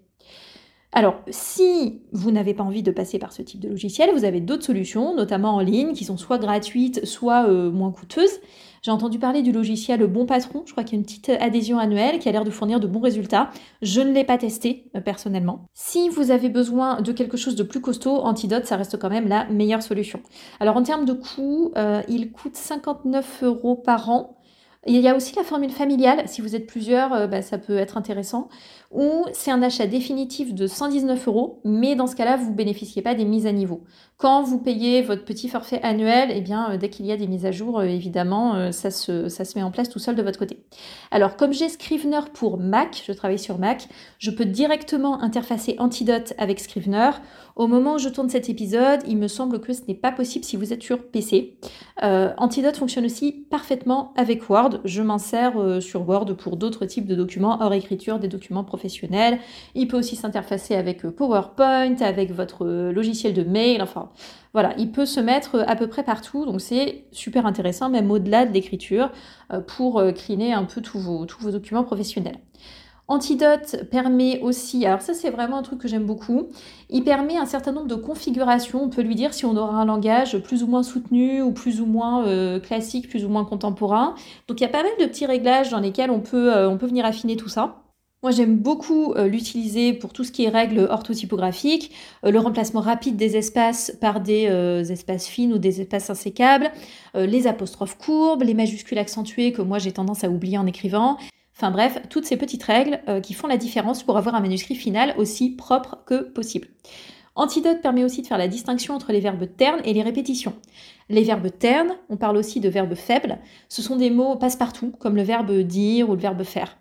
Alors, 0.93 1.21
si 1.29 2.01
vous 2.11 2.31
n'avez 2.31 2.53
pas 2.53 2.63
envie 2.63 2.83
de 2.83 2.91
passer 2.91 3.17
par 3.17 3.31
ce 3.31 3.41
type 3.41 3.61
de 3.61 3.69
logiciel, 3.69 4.09
vous 4.13 4.25
avez 4.25 4.41
d'autres 4.41 4.65
solutions, 4.65 5.15
notamment 5.15 5.55
en 5.55 5.61
ligne, 5.61 5.93
qui 5.93 6.03
sont 6.03 6.17
soit 6.17 6.37
gratuites, 6.37 7.05
soit 7.05 7.47
moins 7.47 7.93
coûteuses. 7.93 8.41
J'ai 8.83 8.89
entendu 8.89 9.19
parler 9.19 9.43
du 9.43 9.51
logiciel 9.51 10.03
Bon 10.07 10.25
Patron, 10.25 10.63
je 10.65 10.71
crois 10.71 10.83
qu'il 10.83 10.93
y 10.93 10.95
a 10.95 10.99
une 11.01 11.05
petite 11.05 11.29
adhésion 11.29 11.77
annuelle 11.77 12.17
qui 12.17 12.27
a 12.27 12.31
l'air 12.31 12.43
de 12.43 12.49
fournir 12.49 12.79
de 12.79 12.87
bons 12.87 12.99
résultats. 12.99 13.51
Je 13.83 14.01
ne 14.01 14.11
l'ai 14.11 14.23
pas 14.23 14.39
testé 14.39 14.89
euh, 14.95 15.01
personnellement. 15.01 15.67
Si 15.75 16.09
vous 16.09 16.31
avez 16.31 16.49
besoin 16.49 16.99
de 16.99 17.11
quelque 17.11 17.37
chose 17.37 17.55
de 17.55 17.61
plus 17.61 17.79
costaud, 17.79 18.15
Antidote, 18.21 18.65
ça 18.65 18.77
reste 18.77 18.97
quand 18.97 19.11
même 19.11 19.27
la 19.27 19.45
meilleure 19.49 19.83
solution. 19.83 20.19
Alors 20.59 20.77
en 20.77 20.81
termes 20.81 21.05
de 21.05 21.13
coût, 21.13 21.71
euh, 21.77 22.01
il 22.07 22.31
coûte 22.31 22.55
59 22.55 23.43
euros 23.43 23.75
par 23.75 24.09
an. 24.09 24.40
Il 24.87 24.99
y 24.99 25.07
a 25.07 25.15
aussi 25.15 25.35
la 25.35 25.43
formule 25.43 25.69
familiale, 25.69 26.23
si 26.25 26.41
vous 26.41 26.55
êtes 26.55 26.65
plusieurs, 26.65 27.13
euh, 27.13 27.27
bah, 27.27 27.43
ça 27.43 27.59
peut 27.59 27.77
être 27.77 27.97
intéressant 27.97 28.49
ou 28.89 29.25
c'est 29.31 29.51
un 29.51 29.61
achat 29.61 29.85
définitif 29.85 30.53
de 30.53 30.67
119 30.67 31.27
euros, 31.27 31.61
mais 31.63 31.95
dans 31.95 32.07
ce 32.07 32.15
cas-là, 32.15 32.35
vous 32.35 32.49
ne 32.49 32.55
bénéficiez 32.55 33.01
pas 33.01 33.13
des 33.15 33.23
mises 33.23 33.45
à 33.45 33.53
niveau. 33.53 33.83
Quand 34.17 34.41
vous 34.41 34.57
payez 34.57 35.01
votre 35.01 35.23
petit 35.23 35.47
forfait 35.47 35.79
annuel, 35.81 36.29
eh 36.33 36.41
bien, 36.41 36.71
euh, 36.71 36.77
dès 36.77 36.89
qu'il 36.89 37.05
y 37.05 37.11
a 37.11 37.15
des 37.15 37.27
mises 37.27 37.45
à 37.45 37.51
jour, 37.51 37.79
euh, 37.79 37.83
évidemment, 37.83 38.71
ça 38.71 38.89
se, 38.89 39.29
ça 39.29 39.45
se 39.45 39.57
met 39.57 39.63
en 39.63 39.69
place 39.69 39.87
tout 39.87 39.99
seul 39.99 40.15
de 40.15 40.23
votre 40.23 40.39
côté. 40.39 40.65
Alors, 41.11 41.37
comme 41.37 41.53
j'ai 41.53 41.69
Scrivener 41.69 42.21
pour 42.33 42.57
Mac, 42.57 43.03
je 43.05 43.13
travaille 43.13 43.39
sur 43.39 43.59
Mac, 43.59 43.87
je 44.17 44.31
peux 44.31 44.45
directement 44.45 45.21
interfacer 45.21 45.75
Antidote 45.77 46.33
avec 46.39 46.59
Scrivener. 46.59 47.11
Au 47.55 47.67
moment 47.67 47.95
où 47.95 47.99
je 47.99 48.09
tourne 48.09 48.29
cet 48.29 48.49
épisode, 48.49 49.01
il 49.07 49.17
me 49.17 49.27
semble 49.27 49.59
que 49.59 49.73
ce 49.73 49.81
n'est 49.87 49.95
pas 49.95 50.11
possible 50.11 50.45
si 50.45 50.55
vous 50.55 50.73
êtes 50.73 50.83
sur 50.83 51.03
PC. 51.07 51.57
Antidote 52.01 52.77
fonctionne 52.77 53.05
aussi 53.05 53.45
parfaitement 53.49 54.13
avec 54.15 54.49
Word. 54.49 54.79
Je 54.85 55.01
m'en 55.01 55.17
sers 55.17 55.81
sur 55.81 56.07
Word 56.07 56.35
pour 56.37 56.57
d'autres 56.57 56.85
types 56.85 57.05
de 57.05 57.15
documents 57.15 57.61
hors 57.61 57.73
écriture, 57.73 58.19
des 58.19 58.27
documents 58.27 58.63
professionnels 58.63 59.39
il 59.75 59.87
peut 59.87 59.97
aussi 59.97 60.15
s'interfacer 60.15 60.75
avec 60.75 61.05
euh, 61.05 61.11
PowerPoint, 61.11 61.95
avec 62.01 62.31
votre 62.31 62.65
euh, 62.65 62.91
logiciel 62.91 63.33
de 63.33 63.43
mail. 63.43 63.81
Enfin, 63.81 64.09
voilà, 64.53 64.73
il 64.77 64.91
peut 64.91 65.05
se 65.05 65.19
mettre 65.19 65.55
euh, 65.55 65.63
à 65.67 65.75
peu 65.75 65.87
près 65.87 66.03
partout. 66.03 66.45
Donc 66.45 66.61
c'est 66.61 67.05
super 67.11 67.45
intéressant, 67.45 67.89
même 67.89 68.09
au-delà 68.11 68.45
de 68.45 68.53
l'écriture, 68.53 69.11
pour 69.67 70.01
cliner 70.15 70.53
un 70.53 70.63
peu 70.63 70.81
tous 70.81 70.99
vos 70.99 71.51
documents 71.51 71.83
professionnels. 71.83 72.37
Antidote 73.11 73.89
permet 73.91 74.39
aussi, 74.41 74.85
alors 74.85 75.01
ça 75.01 75.13
c'est 75.13 75.29
vraiment 75.29 75.57
un 75.57 75.61
truc 75.63 75.79
que 75.79 75.87
j'aime 75.87 76.05
beaucoup, 76.05 76.47
il 76.89 77.03
permet 77.03 77.37
un 77.37 77.45
certain 77.45 77.71
nombre 77.71 77.87
de 77.87 77.95
configurations, 77.95 78.83
on 78.83 78.89
peut 78.89 79.01
lui 79.01 79.15
dire 79.15 79.33
si 79.33 79.45
on 79.45 79.55
aura 79.57 79.75
un 79.75 79.85
langage 79.85 80.37
plus 80.39 80.63
ou 80.63 80.67
moins 80.67 80.81
soutenu 80.81 81.41
ou 81.41 81.51
plus 81.51 81.81
ou 81.81 81.85
moins 81.85 82.59
classique, 82.59 83.09
plus 83.09 83.25
ou 83.25 83.29
moins 83.29 83.43
contemporain. 83.43 84.15
Donc 84.47 84.61
il 84.61 84.63
y 84.63 84.65
a 84.65 84.69
pas 84.69 84.83
mal 84.83 84.91
de 84.99 85.05
petits 85.05 85.25
réglages 85.25 85.69
dans 85.71 85.79
lesquels 85.79 86.09
on 86.09 86.21
peut, 86.21 86.53
peut 86.79 86.87
venir 86.87 87.05
affiner 87.05 87.35
tout 87.35 87.49
ça. 87.49 87.81
Moi, 88.23 88.29
j'aime 88.31 88.55
beaucoup 88.55 89.13
euh, 89.13 89.27
l'utiliser 89.27 89.93
pour 89.93 90.13
tout 90.13 90.23
ce 90.23 90.31
qui 90.31 90.45
est 90.45 90.49
règles 90.49 90.87
orthotypographiques, 90.91 91.91
euh, 92.23 92.29
le 92.29 92.37
remplacement 92.37 92.81
rapide 92.81 93.15
des 93.15 93.35
espaces 93.35 93.97
par 93.99 94.19
des 94.19 94.45
euh, 94.47 94.83
espaces 94.83 95.25
fines 95.25 95.51
ou 95.53 95.57
des 95.57 95.81
espaces 95.81 96.11
insécables, 96.11 96.69
les 97.15 97.47
apostrophes 97.47 97.97
courbes, 97.97 98.43
les 98.43 98.53
majuscules 98.53 98.99
accentuées 98.99 99.51
que 99.51 99.61
moi 99.61 99.79
j'ai 99.79 99.91
tendance 99.91 100.23
à 100.23 100.29
oublier 100.29 100.57
en 100.57 100.65
écrivant. 100.65 101.17
Enfin 101.61 101.69
bref, 101.69 102.01
toutes 102.09 102.25
ces 102.25 102.37
petites 102.37 102.63
règles 102.63 103.01
qui 103.21 103.35
font 103.35 103.45
la 103.45 103.57
différence 103.57 104.01
pour 104.01 104.17
avoir 104.17 104.33
un 104.33 104.39
manuscrit 104.39 104.73
final 104.73 105.13
aussi 105.19 105.51
propre 105.51 105.99
que 106.07 106.23
possible. 106.23 106.69
Antidote 107.35 107.81
permet 107.81 108.03
aussi 108.03 108.23
de 108.23 108.27
faire 108.27 108.39
la 108.39 108.47
distinction 108.47 108.95
entre 108.95 109.11
les 109.11 109.19
verbes 109.19 109.47
ternes 109.55 109.79
et 109.85 109.93
les 109.93 110.01
répétitions. 110.01 110.53
Les 111.09 111.23
verbes 111.23 111.49
ternes, 111.57 111.91
on 112.09 112.17
parle 112.17 112.37
aussi 112.37 112.59
de 112.61 112.69
verbes 112.69 112.95
faibles, 112.95 113.37
ce 113.69 113.81
sont 113.81 113.95
des 113.95 114.09
mots 114.09 114.35
passe-partout, 114.37 114.91
comme 114.99 115.15
le 115.15 115.21
verbe 115.21 115.51
dire 115.51 116.09
ou 116.09 116.15
le 116.15 116.21
verbe 116.21 116.43
faire. 116.43 116.77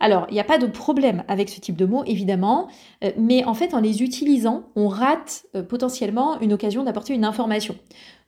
Alors, 0.00 0.26
il 0.30 0.34
n'y 0.34 0.40
a 0.40 0.44
pas 0.44 0.58
de 0.58 0.66
problème 0.66 1.24
avec 1.26 1.48
ce 1.48 1.58
type 1.58 1.76
de 1.76 1.84
mots, 1.84 2.04
évidemment, 2.04 2.68
euh, 3.02 3.10
mais 3.18 3.44
en 3.44 3.54
fait, 3.54 3.74
en 3.74 3.80
les 3.80 4.02
utilisant, 4.02 4.66
on 4.76 4.86
rate 4.86 5.46
euh, 5.56 5.62
potentiellement 5.64 6.38
une 6.40 6.52
occasion 6.52 6.84
d'apporter 6.84 7.14
une 7.14 7.24
information. 7.24 7.76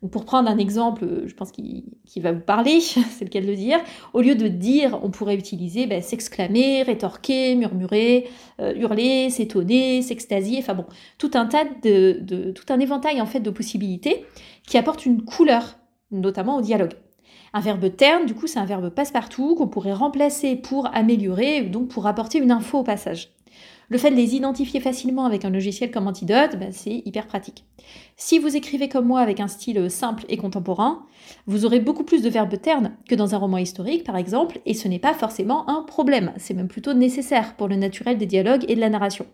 Pour 0.08 0.24
prendre 0.24 0.48
un 0.48 0.58
exemple, 0.58 1.04
euh, 1.04 1.26
je 1.26 1.34
pense 1.34 1.52
qu'il 1.52 1.84
va 2.16 2.32
vous 2.32 2.40
parler, 2.40 2.80
c'est 2.80 3.24
le 3.24 3.28
cas 3.28 3.40
de 3.40 3.46
le 3.46 3.56
dire, 3.56 3.78
au 4.14 4.20
lieu 4.20 4.34
de 4.34 4.48
dire, 4.48 4.98
on 5.02 5.10
pourrait 5.10 5.36
utiliser 5.36 5.86
ben, 5.86 6.00
s'exclamer, 6.02 6.82
rétorquer, 6.82 7.54
murmurer, 7.54 8.28
hurler, 8.58 9.30
s'étonner, 9.30 10.02
s'extasier, 10.02 10.58
enfin 10.58 10.74
bon, 10.74 10.84
tout 11.18 11.30
un 11.34 11.46
tas 11.46 11.64
de, 11.82 12.52
tout 12.52 12.72
un 12.72 12.80
éventail 12.80 13.20
en 13.20 13.26
fait 13.26 13.40
de 13.40 13.50
possibilités 13.50 14.24
qui 14.66 14.78
apportent 14.78 15.06
une 15.06 15.22
couleur, 15.22 15.76
notamment 16.10 16.56
au 16.56 16.60
dialogue. 16.60 16.94
Un 17.52 17.60
verbe 17.60 17.96
terne, 17.96 18.26
du 18.26 18.34
coup, 18.34 18.46
c'est 18.46 18.60
un 18.60 18.64
verbe 18.64 18.90
passe-partout 18.90 19.56
qu'on 19.56 19.66
pourrait 19.66 19.92
remplacer 19.92 20.54
pour 20.54 20.88
améliorer, 20.94 21.62
donc 21.62 21.88
pour 21.88 22.06
apporter 22.06 22.38
une 22.38 22.52
info 22.52 22.78
au 22.78 22.84
passage. 22.84 23.30
Le 23.90 23.98
fait 23.98 24.12
de 24.12 24.16
les 24.16 24.36
identifier 24.36 24.78
facilement 24.78 25.24
avec 25.24 25.44
un 25.44 25.50
logiciel 25.50 25.90
comme 25.90 26.06
Antidote, 26.06 26.56
bah, 26.60 26.66
c'est 26.70 27.02
hyper 27.04 27.26
pratique. 27.26 27.64
Si 28.16 28.38
vous 28.38 28.54
écrivez 28.56 28.88
comme 28.88 29.06
moi 29.06 29.18
avec 29.18 29.40
un 29.40 29.48
style 29.48 29.90
simple 29.90 30.24
et 30.28 30.36
contemporain, 30.36 31.04
vous 31.46 31.64
aurez 31.64 31.80
beaucoup 31.80 32.04
plus 32.04 32.22
de 32.22 32.30
verbes 32.30 32.60
ternes 32.60 32.96
que 33.08 33.16
dans 33.16 33.34
un 33.34 33.38
roman 33.38 33.58
historique, 33.58 34.04
par 34.04 34.16
exemple, 34.16 34.60
et 34.64 34.74
ce 34.74 34.86
n'est 34.86 35.00
pas 35.00 35.12
forcément 35.12 35.68
un 35.68 35.82
problème, 35.82 36.32
c'est 36.36 36.54
même 36.54 36.68
plutôt 36.68 36.94
nécessaire 36.94 37.56
pour 37.56 37.66
le 37.66 37.74
naturel 37.74 38.16
des 38.16 38.26
dialogues 38.26 38.64
et 38.68 38.76
de 38.76 38.80
la 38.80 38.90
narration. 38.90 39.26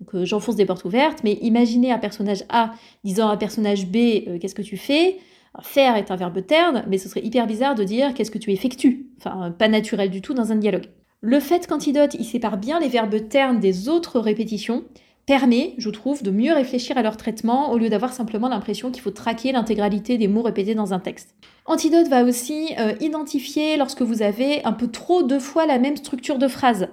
Donc 0.00 0.14
euh, 0.14 0.24
j'enfonce 0.24 0.54
des 0.54 0.66
portes 0.66 0.84
ouvertes, 0.84 1.24
mais 1.24 1.38
imaginez 1.42 1.90
un 1.90 1.98
personnage 1.98 2.44
A 2.48 2.74
disant 3.02 3.28
à 3.28 3.32
un 3.32 3.36
personnage 3.36 3.88
B 3.88 3.96
euh, 3.96 4.38
qu'est-ce 4.38 4.54
que 4.54 4.62
tu 4.62 4.76
fais? 4.76 5.18
Faire 5.62 5.96
est 5.96 6.12
un 6.12 6.16
verbe 6.16 6.46
terne, 6.46 6.84
mais 6.86 6.98
ce 6.98 7.08
serait 7.08 7.24
hyper 7.24 7.48
bizarre 7.48 7.74
de 7.74 7.82
dire 7.82 8.14
qu'est-ce 8.14 8.30
que 8.30 8.38
tu 8.38 8.52
effectues? 8.52 9.08
Enfin, 9.18 9.50
pas 9.50 9.66
naturel 9.66 10.10
du 10.10 10.20
tout 10.20 10.34
dans 10.34 10.52
un 10.52 10.56
dialogue. 10.56 10.86
Le 11.20 11.40
fait 11.40 11.66
qu'Antidote 11.66 12.14
il 12.14 12.24
sépare 12.24 12.58
bien 12.58 12.78
les 12.78 12.88
verbes 12.88 13.28
ternes 13.28 13.58
des 13.58 13.88
autres 13.88 14.20
répétitions 14.20 14.84
permet, 15.26 15.74
je 15.78 15.90
trouve, 15.90 16.22
de 16.22 16.30
mieux 16.30 16.52
réfléchir 16.52 16.96
à 16.98 17.02
leur 17.02 17.16
traitement 17.16 17.72
au 17.72 17.78
lieu 17.78 17.88
d'avoir 17.88 18.12
simplement 18.12 18.48
l'impression 18.48 18.90
qu'il 18.90 19.02
faut 19.02 19.10
traquer 19.10 19.50
l'intégralité 19.52 20.18
des 20.18 20.28
mots 20.28 20.42
répétés 20.42 20.74
dans 20.74 20.94
un 20.94 21.00
texte. 21.00 21.34
Antidote 21.68 22.06
va 22.08 22.22
aussi 22.22 22.68
euh, 22.78 22.94
identifier 23.00 23.76
lorsque 23.76 24.02
vous 24.02 24.22
avez 24.22 24.64
un 24.64 24.72
peu 24.72 24.86
trop 24.86 25.24
deux 25.24 25.40
fois 25.40 25.66
la 25.66 25.78
même 25.78 25.96
structure 25.96 26.38
de 26.38 26.46
phrase. 26.46 26.88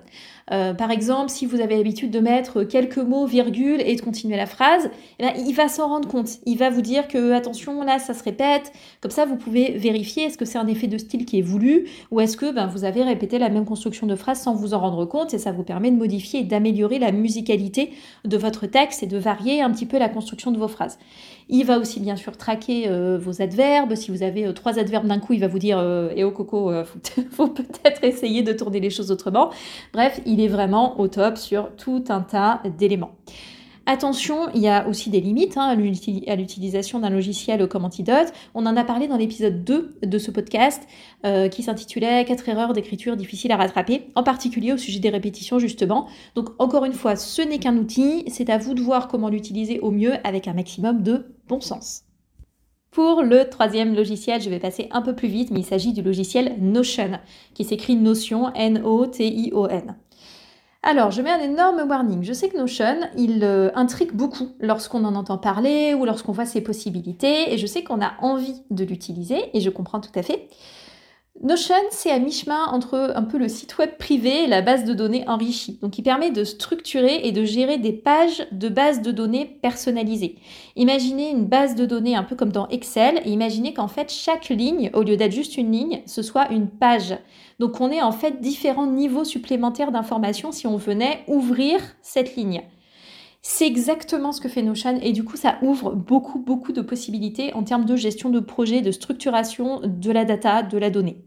Euh, 0.52 0.74
par 0.74 0.92
exemple, 0.92 1.30
si 1.30 1.46
vous 1.46 1.62
avez 1.62 1.78
l'habitude 1.78 2.12
de 2.12 2.20
mettre 2.20 2.64
quelques 2.64 2.98
mots, 2.98 3.26
virgule 3.26 3.82
et 3.82 3.96
de 3.96 4.02
continuer 4.02 4.36
la 4.36 4.46
phrase, 4.46 4.90
eh 5.20 5.28
il 5.38 5.54
va 5.54 5.70
s'en 5.70 5.88
rendre 5.88 6.08
compte. 6.08 6.40
Il 6.46 6.58
va 6.58 6.70
vous 6.70 6.82
dire 6.82 7.08
que 7.08 7.32
attention, 7.32 7.84
là, 7.84 8.00
ça 8.00 8.14
se 8.14 8.24
répète. 8.24 8.74
Comme 9.00 9.12
ça, 9.12 9.26
vous 9.26 9.38
pouvez 9.38 9.78
vérifier 9.78 10.24
est-ce 10.24 10.38
que 10.38 10.46
c'est 10.46 10.58
un 10.58 10.68
effet 10.68 10.88
de 10.88 10.98
style 10.98 11.26
qui 11.26 11.40
est 11.40 11.44
voulu 11.44 11.88
ou 12.12 12.20
est-ce 12.20 12.36
que 12.36 12.52
ben, 12.52 12.68
vous 12.68 12.84
avez 12.84 13.04
répété 13.04 13.40
la 13.40 13.50
même 13.50 13.66
construction 13.66 14.06
de 14.08 14.16
phrase 14.16 14.42
sans 14.42 14.54
vous 14.54 14.74
en 14.74 14.80
rendre 14.80 15.06
compte 15.06 15.34
et 15.34 15.38
ça 15.38 15.52
vous 15.52 15.64
permet 15.64 15.92
de 15.92 15.98
modifier 15.98 16.42
et 16.42 16.44
d'améliorer 16.44 17.00
la 17.00 17.12
musicalité 17.12 17.94
de 18.26 18.38
votre 18.38 18.66
texte 18.68 19.04
et 19.04 19.08
de 19.08 19.18
varier 19.18 19.62
un 19.62 19.72
petit 19.72 19.86
peu 19.86 19.98
la 19.98 20.10
construction 20.10 20.52
de 20.52 20.58
vos 20.58 20.68
phrases. 20.68 20.98
Il 21.50 21.66
va 21.66 21.78
aussi 21.78 22.00
bien 22.00 22.16
sûr 22.16 22.38
traquer 22.38 22.88
euh, 22.88 23.18
vos 23.18 23.42
adverbes. 23.42 23.96
Si 23.96 24.12
vous 24.12 24.24
avez 24.24 24.48
euh, 24.48 24.54
trois 24.54 24.80
adverbes 24.80 25.08
d'un 25.08 25.20
coup, 25.20 25.34
il 25.34 25.40
va 25.40 25.48
vous 25.48 25.60
dire 25.60 25.80
Et 25.80 26.20
eh 26.20 26.24
oh 26.24 26.32
coco, 26.32 26.72
faut, 26.86 27.00
faut 27.32 27.48
peut-être 27.48 28.04
essayer 28.04 28.44
de 28.44 28.54
tourner 28.54 28.80
les 28.80 28.90
choses 28.90 29.12
autrement. 29.12 29.52
Bref, 29.94 30.20
il 30.26 30.42
est 30.42 30.48
vraiment 30.48 31.00
au 31.00 31.08
top 31.08 31.38
sur 31.38 31.76
tout 31.76 32.04
un 32.10 32.22
tas 32.22 32.62
d'éléments. 32.78 33.16
Attention, 33.86 34.50
il 34.56 34.62
y 34.62 34.70
a 34.70 34.88
aussi 34.88 35.10
des 35.10 35.20
limites 35.20 35.58
hein, 35.58 35.68
à 36.28 36.36
l'utilisation 36.36 37.00
d'un 37.00 37.10
logiciel 37.10 37.68
comme 37.68 37.84
Antidote. 37.84 38.32
On 38.54 38.66
en 38.66 38.78
a 38.78 38.86
parlé 38.86 39.10
dans 39.10 39.18
l'épisode 39.18 39.66
2 39.66 39.98
de 40.04 40.18
ce 40.18 40.32
podcast 40.32 40.84
euh, 41.26 41.50
qui 41.50 41.64
s'intitulait 41.64 42.24
4 42.24 42.48
erreurs 42.48 42.72
d'écriture 42.72 43.18
difficiles 43.18 43.52
à 43.52 43.58
rattraper, 43.58 44.08
en 44.16 44.24
particulier 44.24 44.72
au 44.72 44.78
sujet 44.78 45.00
des 45.00 45.10
répétitions 45.10 45.60
justement. 45.60 46.08
Donc 46.36 46.52
encore 46.60 46.86
une 46.86 46.94
fois, 46.94 47.18
ce 47.18 47.42
n'est 47.42 47.60
qu'un 47.60 47.76
outil, 47.76 48.24
c'est 48.30 48.50
à 48.50 48.58
vous 48.58 48.74
de 48.74 48.82
voir 48.82 49.10
comment 49.10 49.28
l'utiliser 49.28 49.82
au 49.82 49.92
mieux 49.92 50.14
avec 50.24 50.48
un 50.48 50.54
maximum 50.54 51.04
de 51.04 51.36
bon 51.50 51.60
sens. 51.60 52.04
Pour 52.90 53.22
le 53.22 53.50
troisième 53.50 53.96
logiciel, 53.96 54.40
je 54.40 54.50
vais 54.50 54.60
passer 54.60 54.88
un 54.92 55.02
peu 55.02 55.14
plus 55.14 55.28
vite, 55.28 55.52
mais 55.52 55.60
il 55.60 55.66
s'agit 55.66 55.92
du 55.92 56.04
logiciel 56.04 56.56
Notion, 56.62 57.20
qui 57.54 57.66
s'écrit 57.66 57.96
Notion, 57.96 58.54
N-O-T-I-O-N. 58.54 59.96
Alors, 60.86 61.12
je 61.12 61.22
mets 61.22 61.32
un 61.32 61.40
énorme 61.40 61.86
warning. 61.88 62.24
Je 62.24 62.34
sais 62.34 62.50
que 62.50 62.58
Notion, 62.58 63.00
il 63.16 63.40
euh, 63.44 63.72
intrigue 63.74 64.12
beaucoup 64.12 64.50
lorsqu'on 64.60 65.06
en 65.06 65.16
entend 65.16 65.38
parler 65.38 65.94
ou 65.94 66.04
lorsqu'on 66.04 66.34
voit 66.34 66.46
ses 66.46 66.60
possibilités, 66.60 67.54
et 67.54 67.58
je 67.58 67.66
sais 67.66 67.86
qu'on 67.86 68.02
a 68.02 68.16
envie 68.20 68.62
de 68.70 68.84
l'utiliser, 68.84 69.38
et 69.54 69.62
je 69.62 69.70
comprends 69.70 70.02
tout 70.02 70.12
à 70.14 70.22
fait. 70.22 70.50
Notion, 71.42 71.76
c'est 71.90 72.12
à 72.12 72.20
mi-chemin 72.20 72.68
entre 72.68 73.12
un 73.16 73.24
peu 73.24 73.40
le 73.40 73.50
site 73.50 73.78
web 73.80 73.98
privé 73.98 74.44
et 74.44 74.48
la 74.48 74.62
base 74.62 74.86
de 74.86 74.94
données 74.94 75.28
enrichie. 75.28 75.80
Donc, 75.82 75.98
il 75.98 76.04
permet 76.04 76.30
de 76.30 76.44
structurer 76.44 77.28
et 77.28 77.32
de 77.32 77.44
gérer 77.44 77.80
des 77.80 77.92
pages 77.92 78.48
de 78.52 78.70
base 78.70 79.02
de 79.02 79.12
données 79.12 79.58
personnalisées. 79.62 80.36
Imaginez 80.76 81.32
une 81.32 81.46
base 81.46 81.76
de 81.76 81.88
données 81.88 82.16
un 82.16 82.24
peu 82.24 82.36
comme 82.36 82.52
dans 82.52 82.68
Excel 82.68 83.20
et 83.26 83.32
imaginez 83.32 83.74
qu'en 83.74 83.88
fait, 83.88 84.12
chaque 84.12 84.50
ligne, 84.50 84.92
au 84.94 85.02
lieu 85.02 85.18
d'être 85.18 85.34
juste 85.34 85.58
une 85.58 85.72
ligne, 85.72 86.04
ce 86.06 86.22
soit 86.22 86.52
une 86.52 86.70
page. 86.70 87.18
Donc, 87.60 87.82
on 87.82 87.90
est 87.90 88.02
en 88.02 88.12
fait 88.12 88.40
différents 88.40 88.88
niveaux 88.88 89.26
supplémentaires 89.26 89.92
d'informations 89.92 90.52
si 90.52 90.68
on 90.68 90.78
venait 90.78 91.24
ouvrir 91.28 91.82
cette 92.04 92.36
ligne. 92.36 92.62
C'est 93.46 93.68
exactement 93.68 94.32
ce 94.32 94.40
que 94.40 94.48
fait 94.48 94.62
Notion 94.62 94.98
et 95.02 95.12
du 95.12 95.26
coup 95.26 95.36
ça 95.36 95.58
ouvre 95.62 95.92
beaucoup 95.92 96.40
beaucoup 96.40 96.72
de 96.72 96.80
possibilités 96.80 97.54
en 97.54 97.64
termes 97.64 97.84
de 97.84 97.98
gestion 97.98 98.30
de 98.30 98.40
projet, 98.40 98.80
de 98.80 98.92
structuration 98.92 99.82
de 99.84 100.12
la 100.12 100.24
data, 100.24 100.64
de 100.64 100.78
la 100.78 100.90
donnée. 100.90 101.18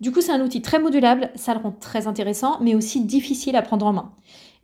Du 0.00 0.10
coup 0.10 0.20
c'est 0.20 0.32
un 0.32 0.40
outil 0.40 0.60
très 0.60 0.80
modulable, 0.80 1.30
ça 1.36 1.54
le 1.54 1.60
rend 1.60 1.70
très 1.70 2.08
intéressant 2.08 2.58
mais 2.60 2.74
aussi 2.74 3.04
difficile 3.04 3.54
à 3.54 3.62
prendre 3.62 3.86
en 3.86 3.92
main. 3.92 4.12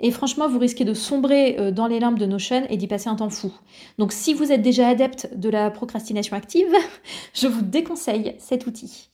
Et 0.00 0.10
franchement, 0.10 0.48
vous 0.48 0.58
risquez 0.58 0.84
de 0.84 0.94
sombrer 0.94 1.56
euh, 1.60 1.70
dans 1.70 1.86
les 1.86 2.00
limbes 2.00 2.18
de 2.18 2.26
Notion 2.26 2.66
et 2.68 2.76
d'y 2.76 2.88
passer 2.88 3.08
un 3.08 3.14
temps 3.14 3.30
fou. 3.30 3.52
Donc 3.98 4.12
si 4.12 4.34
vous 4.34 4.50
êtes 4.50 4.62
déjà 4.62 4.88
adepte 4.88 5.30
de 5.36 5.48
la 5.48 5.70
procrastination 5.70 6.36
active, 6.36 6.74
je 7.34 7.46
vous 7.46 7.62
déconseille 7.62 8.34
cet 8.38 8.66
outil. 8.66 9.08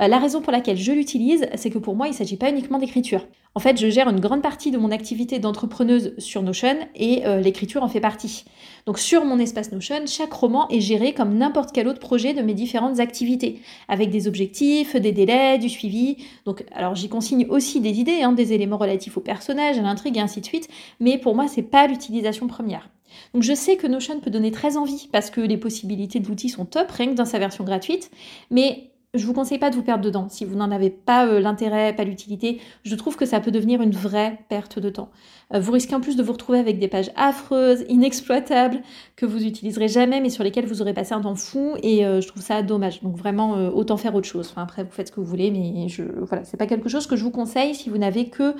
Euh, 0.00 0.08
la 0.08 0.18
raison 0.18 0.40
pour 0.40 0.52
laquelle 0.52 0.76
je 0.76 0.92
l'utilise, 0.92 1.46
c'est 1.54 1.70
que 1.70 1.78
pour 1.78 1.94
moi, 1.96 2.06
il 2.06 2.10
ne 2.10 2.16
s'agit 2.16 2.36
pas 2.36 2.50
uniquement 2.50 2.78
d'écriture. 2.78 3.26
En 3.54 3.60
fait, 3.60 3.78
je 3.78 3.90
gère 3.90 4.08
une 4.08 4.20
grande 4.20 4.40
partie 4.40 4.70
de 4.70 4.78
mon 4.78 4.90
activité 4.90 5.38
d'entrepreneuse 5.38 6.14
sur 6.16 6.42
Notion 6.42 6.76
et 6.96 7.26
euh, 7.26 7.38
l'écriture 7.38 7.82
en 7.82 7.88
fait 7.88 8.00
partie. 8.00 8.44
Donc 8.86 8.98
sur 8.98 9.26
mon 9.26 9.38
espace 9.38 9.72
Notion, 9.72 10.06
chaque 10.06 10.32
roman 10.32 10.68
est 10.68 10.80
géré 10.80 11.12
comme 11.12 11.36
n'importe 11.36 11.70
quel 11.72 11.86
autre 11.86 12.00
projet 12.00 12.32
de 12.32 12.40
mes 12.40 12.54
différentes 12.54 12.98
activités, 12.98 13.60
avec 13.88 14.08
des 14.08 14.26
objectifs, 14.26 14.96
des 14.96 15.12
délais, 15.12 15.58
du 15.58 15.68
suivi. 15.68 16.16
Donc 16.46 16.64
alors 16.72 16.94
j'y 16.94 17.10
consigne 17.10 17.46
aussi 17.50 17.80
des 17.80 18.00
idées, 18.00 18.22
hein, 18.22 18.32
des 18.32 18.54
éléments 18.54 18.78
relatifs 18.78 19.18
au 19.18 19.20
personnage, 19.20 19.78
à 19.78 19.82
l'intrigue 19.82 20.16
et 20.16 20.20
ainsi 20.20 20.40
de 20.40 20.46
suite, 20.46 20.68
mais 20.98 21.18
pour 21.18 21.34
moi, 21.34 21.46
c'est 21.46 21.62
pas 21.62 21.86
l'utilisation 21.86 22.46
première. 22.46 22.88
Donc 23.34 23.42
je 23.42 23.52
sais 23.52 23.76
que 23.76 23.86
Notion 23.86 24.20
peut 24.20 24.30
donner 24.30 24.50
très 24.50 24.78
envie 24.78 25.10
parce 25.12 25.28
que 25.28 25.42
les 25.42 25.58
possibilités 25.58 26.20
de 26.20 26.26
l'outil 26.26 26.48
sont 26.48 26.64
top, 26.64 26.90
rien 26.90 27.08
que 27.08 27.14
dans 27.14 27.26
sa 27.26 27.38
version 27.38 27.64
gratuite, 27.64 28.10
mais 28.50 28.91
je 29.14 29.26
vous 29.26 29.34
conseille 29.34 29.58
pas 29.58 29.68
de 29.68 29.74
vous 29.74 29.82
perdre 29.82 30.02
dedans. 30.02 30.26
Si 30.30 30.46
vous 30.46 30.56
n'en 30.56 30.70
avez 30.70 30.88
pas 30.88 31.26
euh, 31.26 31.38
l'intérêt, 31.38 31.94
pas 31.94 32.04
l'utilité, 32.04 32.60
je 32.82 32.94
trouve 32.94 33.14
que 33.14 33.26
ça 33.26 33.40
peut 33.40 33.50
devenir 33.50 33.82
une 33.82 33.90
vraie 33.90 34.38
perte 34.48 34.78
de 34.78 34.88
temps. 34.88 35.10
Euh, 35.52 35.60
vous 35.60 35.72
risquez 35.72 35.94
en 35.94 36.00
plus 36.00 36.16
de 36.16 36.22
vous 36.22 36.32
retrouver 36.32 36.58
avec 36.58 36.78
des 36.78 36.88
pages 36.88 37.10
affreuses, 37.14 37.84
inexploitables, 37.90 38.80
que 39.16 39.26
vous 39.26 39.44
utiliserez 39.44 39.88
jamais, 39.88 40.22
mais 40.22 40.30
sur 40.30 40.42
lesquelles 40.42 40.64
vous 40.64 40.80
aurez 40.80 40.94
passé 40.94 41.12
un 41.12 41.20
temps 41.20 41.34
fou, 41.34 41.74
et 41.82 42.06
euh, 42.06 42.22
je 42.22 42.28
trouve 42.28 42.42
ça 42.42 42.62
dommage. 42.62 43.02
Donc 43.02 43.16
vraiment, 43.16 43.52
autant 43.74 43.98
faire 43.98 44.14
autre 44.14 44.26
chose. 44.26 44.48
Enfin, 44.50 44.62
après, 44.62 44.82
vous 44.82 44.90
faites 44.90 45.08
ce 45.08 45.12
que 45.12 45.20
vous 45.20 45.26
voulez, 45.26 45.50
mais 45.50 45.88
je, 45.88 46.04
voilà, 46.22 46.44
c'est 46.44 46.56
pas 46.56 46.66
quelque 46.66 46.88
chose 46.88 47.06
que 47.06 47.16
je 47.16 47.22
vous 47.22 47.30
conseille 47.30 47.74
si 47.74 47.90
vous 47.90 47.98
n'avez 47.98 48.30
que 48.30 48.54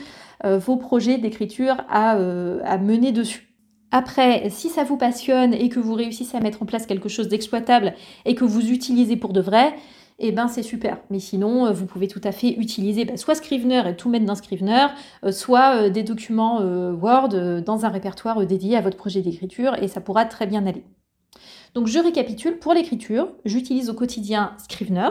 vos 0.44 0.76
projets 0.76 1.16
d'écriture 1.16 1.76
à, 1.88 2.10
à 2.10 2.78
mener 2.78 3.12
dessus. 3.12 3.48
Après, 3.90 4.48
si 4.50 4.68
ça 4.68 4.84
vous 4.84 4.96
passionne 4.96 5.54
et 5.54 5.68
que 5.68 5.78
vous 5.78 5.94
réussissez 5.94 6.36
à 6.36 6.40
mettre 6.40 6.62
en 6.62 6.66
place 6.66 6.86
quelque 6.86 7.08
chose 7.08 7.28
d'exploitable 7.28 7.94
et 8.24 8.34
que 8.34 8.44
vous 8.44 8.70
utilisez 8.70 9.16
pour 9.16 9.32
de 9.32 9.40
vrai, 9.40 9.74
eh 10.28 10.32
ben 10.32 10.48
c'est 10.48 10.62
super. 10.62 10.98
Mais 11.10 11.18
sinon, 11.18 11.66
euh, 11.66 11.72
vous 11.72 11.86
pouvez 11.86 12.08
tout 12.08 12.20
à 12.24 12.32
fait 12.32 12.50
utiliser 12.50 13.04
bah, 13.04 13.16
soit 13.16 13.34
Scrivener 13.34 13.82
et 13.88 13.96
tout 13.96 14.08
mettre 14.08 14.24
dans 14.24 14.34
Scrivener, 14.34 14.86
euh, 15.24 15.32
soit 15.32 15.76
euh, 15.76 15.90
des 15.90 16.02
documents 16.02 16.60
Word 16.62 17.62
dans 17.62 17.84
un 17.84 17.88
répertoire 17.88 18.44
dédié 18.46 18.76
à 18.76 18.80
votre 18.80 18.96
projet 18.96 19.20
d'écriture 19.20 19.74
et 19.82 19.88
ça 19.88 20.00
pourra 20.00 20.24
très 20.24 20.46
bien 20.46 20.66
aller. 20.66 20.84
Donc 21.74 21.86
je 21.86 21.98
récapitule, 21.98 22.58
pour 22.58 22.74
l'écriture, 22.74 23.28
j'utilise 23.44 23.90
au 23.90 23.94
quotidien 23.94 24.54
Scrivener, 24.58 25.10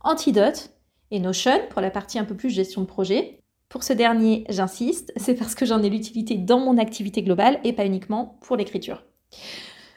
Antidote 0.00 0.70
et 1.10 1.20
Notion 1.20 1.60
pour 1.70 1.80
la 1.80 1.90
partie 1.90 2.18
un 2.18 2.24
peu 2.24 2.34
plus 2.34 2.50
gestion 2.50 2.82
de 2.82 2.86
projet. 2.86 3.40
Pour 3.68 3.82
ce 3.82 3.92
dernier, 3.92 4.44
j'insiste, 4.50 5.12
c'est 5.16 5.34
parce 5.34 5.54
que 5.54 5.64
j'en 5.64 5.82
ai 5.82 5.88
l'utilité 5.88 6.36
dans 6.36 6.60
mon 6.60 6.78
activité 6.78 7.22
globale 7.22 7.60
et 7.64 7.72
pas 7.72 7.86
uniquement 7.86 8.38
pour 8.42 8.56
l'écriture. 8.56 9.04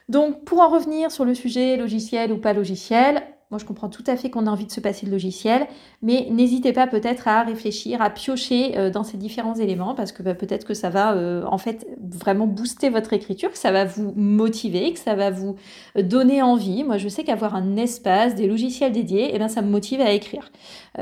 Donc 0.09 0.45
pour 0.45 0.61
en 0.61 0.69
revenir 0.69 1.11
sur 1.11 1.25
le 1.25 1.35
sujet 1.35 1.75
logiciel 1.75 2.31
ou 2.31 2.37
pas 2.37 2.53
logiciel, 2.53 3.23
moi, 3.49 3.59
je 3.59 3.65
comprends 3.65 3.87
tout 3.87 4.03
à 4.07 4.17
fait 4.17 4.29
qu'on 4.29 4.45
a 4.45 4.49
envie 4.49 4.65
de 4.65 4.71
se 4.71 4.81
passer 4.81 5.05
de 5.05 5.11
logiciel, 5.11 5.67
mais 6.01 6.27
n'hésitez 6.31 6.73
pas 6.73 6.85
peut-être 6.85 7.29
à 7.29 7.43
réfléchir, 7.43 8.01
à 8.01 8.09
piocher 8.09 8.77
euh, 8.77 8.89
dans 8.89 9.05
ces 9.05 9.15
différents 9.15 9.55
éléments, 9.55 9.95
parce 9.95 10.11
que 10.11 10.21
bah, 10.21 10.35
peut-être 10.35 10.65
que 10.65 10.73
ça 10.73 10.89
va 10.89 11.15
euh, 11.15 11.45
en 11.45 11.57
fait 11.57 11.87
vraiment 12.01 12.45
booster 12.45 12.89
votre 12.89 13.13
écriture, 13.13 13.49
que 13.49 13.57
ça 13.57 13.71
va 13.71 13.85
vous 13.85 14.11
motiver, 14.17 14.91
que 14.91 14.99
ça 14.99 15.15
va 15.15 15.29
vous 15.31 15.55
euh, 15.97 16.03
donner 16.03 16.41
envie. 16.41 16.83
Moi, 16.83 16.97
je 16.97 17.07
sais 17.07 17.23
qu'avoir 17.23 17.55
un 17.55 17.77
espace, 17.77 18.35
des 18.35 18.47
logiciels 18.47 18.91
dédiés, 18.91 19.31
eh 19.33 19.39
ben, 19.39 19.47
ça 19.47 19.61
me 19.61 19.69
motive 19.69 20.01
à 20.01 20.11
écrire. 20.11 20.51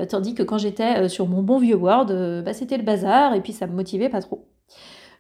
tandis 0.10 0.36
que 0.36 0.44
quand 0.44 0.60
j'étais 0.60 1.10
sur 1.10 1.28
mon 1.28 1.42
bon 1.42 1.58
vieux 1.58 1.76
Word, 1.76 2.08
bah, 2.44 2.54
c'était 2.54 2.78
le 2.78 2.84
bazar, 2.84 3.34
et 3.34 3.42
puis 3.42 3.54
ça 3.54 3.66
me 3.66 3.74
motivait 3.74 4.10
pas 4.10 4.22
trop. 4.22 4.46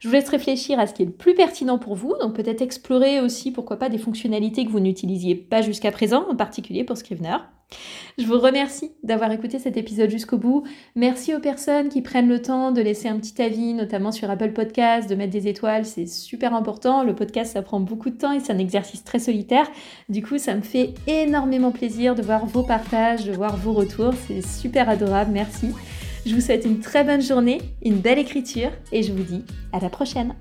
Je 0.06 0.10
vous 0.12 0.18
laisse 0.18 0.30
réfléchir 0.30 0.80
à 0.80 0.86
ce 0.86 0.94
qui 0.94 1.02
est 1.02 1.08
le 1.08 1.12
plus 1.12 1.34
pertinent 1.34 1.80
pour 1.80 1.96
vous, 1.96 2.14
donc 2.22 2.36
peut-être 2.36 2.62
explorer 2.62 3.22
aussi, 3.22 3.50
pourquoi 3.50 3.78
pas, 3.78 3.90
des 3.90 3.98
fonctionnalités 3.98 4.64
que 4.64 4.70
vous 4.70 4.80
n'utilisiez 4.80 5.34
pas 5.34 5.64
jusqu'à 5.64 5.92
présent, 5.92 6.28
en 6.30 6.36
particulier 6.36 6.84
pour 6.84 6.96
Scrivener. 6.96 7.38
Je 8.20 8.28
vous 8.28 8.38
remercie 8.38 8.92
d'avoir 9.02 9.32
écouté 9.32 9.58
cet 9.58 9.78
épisode 9.78 10.12
jusqu'au 10.12 10.38
bout. 10.38 10.64
Merci 10.96 11.34
aux 11.34 11.40
personnes 11.40 11.90
qui 11.90 12.04
prennent 12.04 12.28
le 12.28 12.40
temps 12.40 12.72
de 12.72 12.82
laisser 12.82 13.08
un 13.08 13.18
petit 13.18 13.42
avis, 13.42 13.74
notamment 13.74 14.12
sur 14.12 14.30
Apple 14.30 14.52
Podcast, 14.52 15.10
de 15.10 15.16
mettre 15.16 15.34
des 15.34 15.48
étoiles, 15.48 15.86
c'est 15.86 16.06
super 16.06 16.54
important. 16.54 17.04
Le 17.04 17.16
podcast, 17.16 17.54
ça 17.54 17.64
prend 17.64 17.80
beaucoup 17.80 18.12
de 18.12 18.18
temps 18.18 18.32
et 18.32 18.40
c'est 18.40 18.54
un 18.54 18.60
exercice 18.60 19.04
très 19.04 19.18
solitaire. 19.18 19.66
Du 20.08 20.22
coup, 20.22 20.38
ça 20.38 20.54
me 20.54 20.62
fait 20.62 20.94
énormément 21.08 21.72
plaisir 21.72 22.14
de 22.14 22.22
voir 22.22 22.46
vos 22.46 22.62
partages, 22.62 23.26
de 23.26 23.32
voir 23.32 23.58
vos 23.58 23.74
retours. 23.74 24.14
C'est 24.28 24.46
super 24.46 24.88
adorable. 24.88 25.32
Merci. 25.34 25.70
Je 26.26 26.34
vous 26.34 26.42
souhaite 26.42 26.66
une 26.66 26.80
très 26.80 27.04
bonne 27.04 27.22
journée, 27.22 27.62
une 27.84 28.00
belle 28.00 28.18
écriture 28.18 28.72
et 28.92 29.04
je 29.04 29.14
vous 29.14 29.22
dis 29.22 29.44
à 29.72 29.80
la 29.80 29.90
prochaine. 29.90 30.34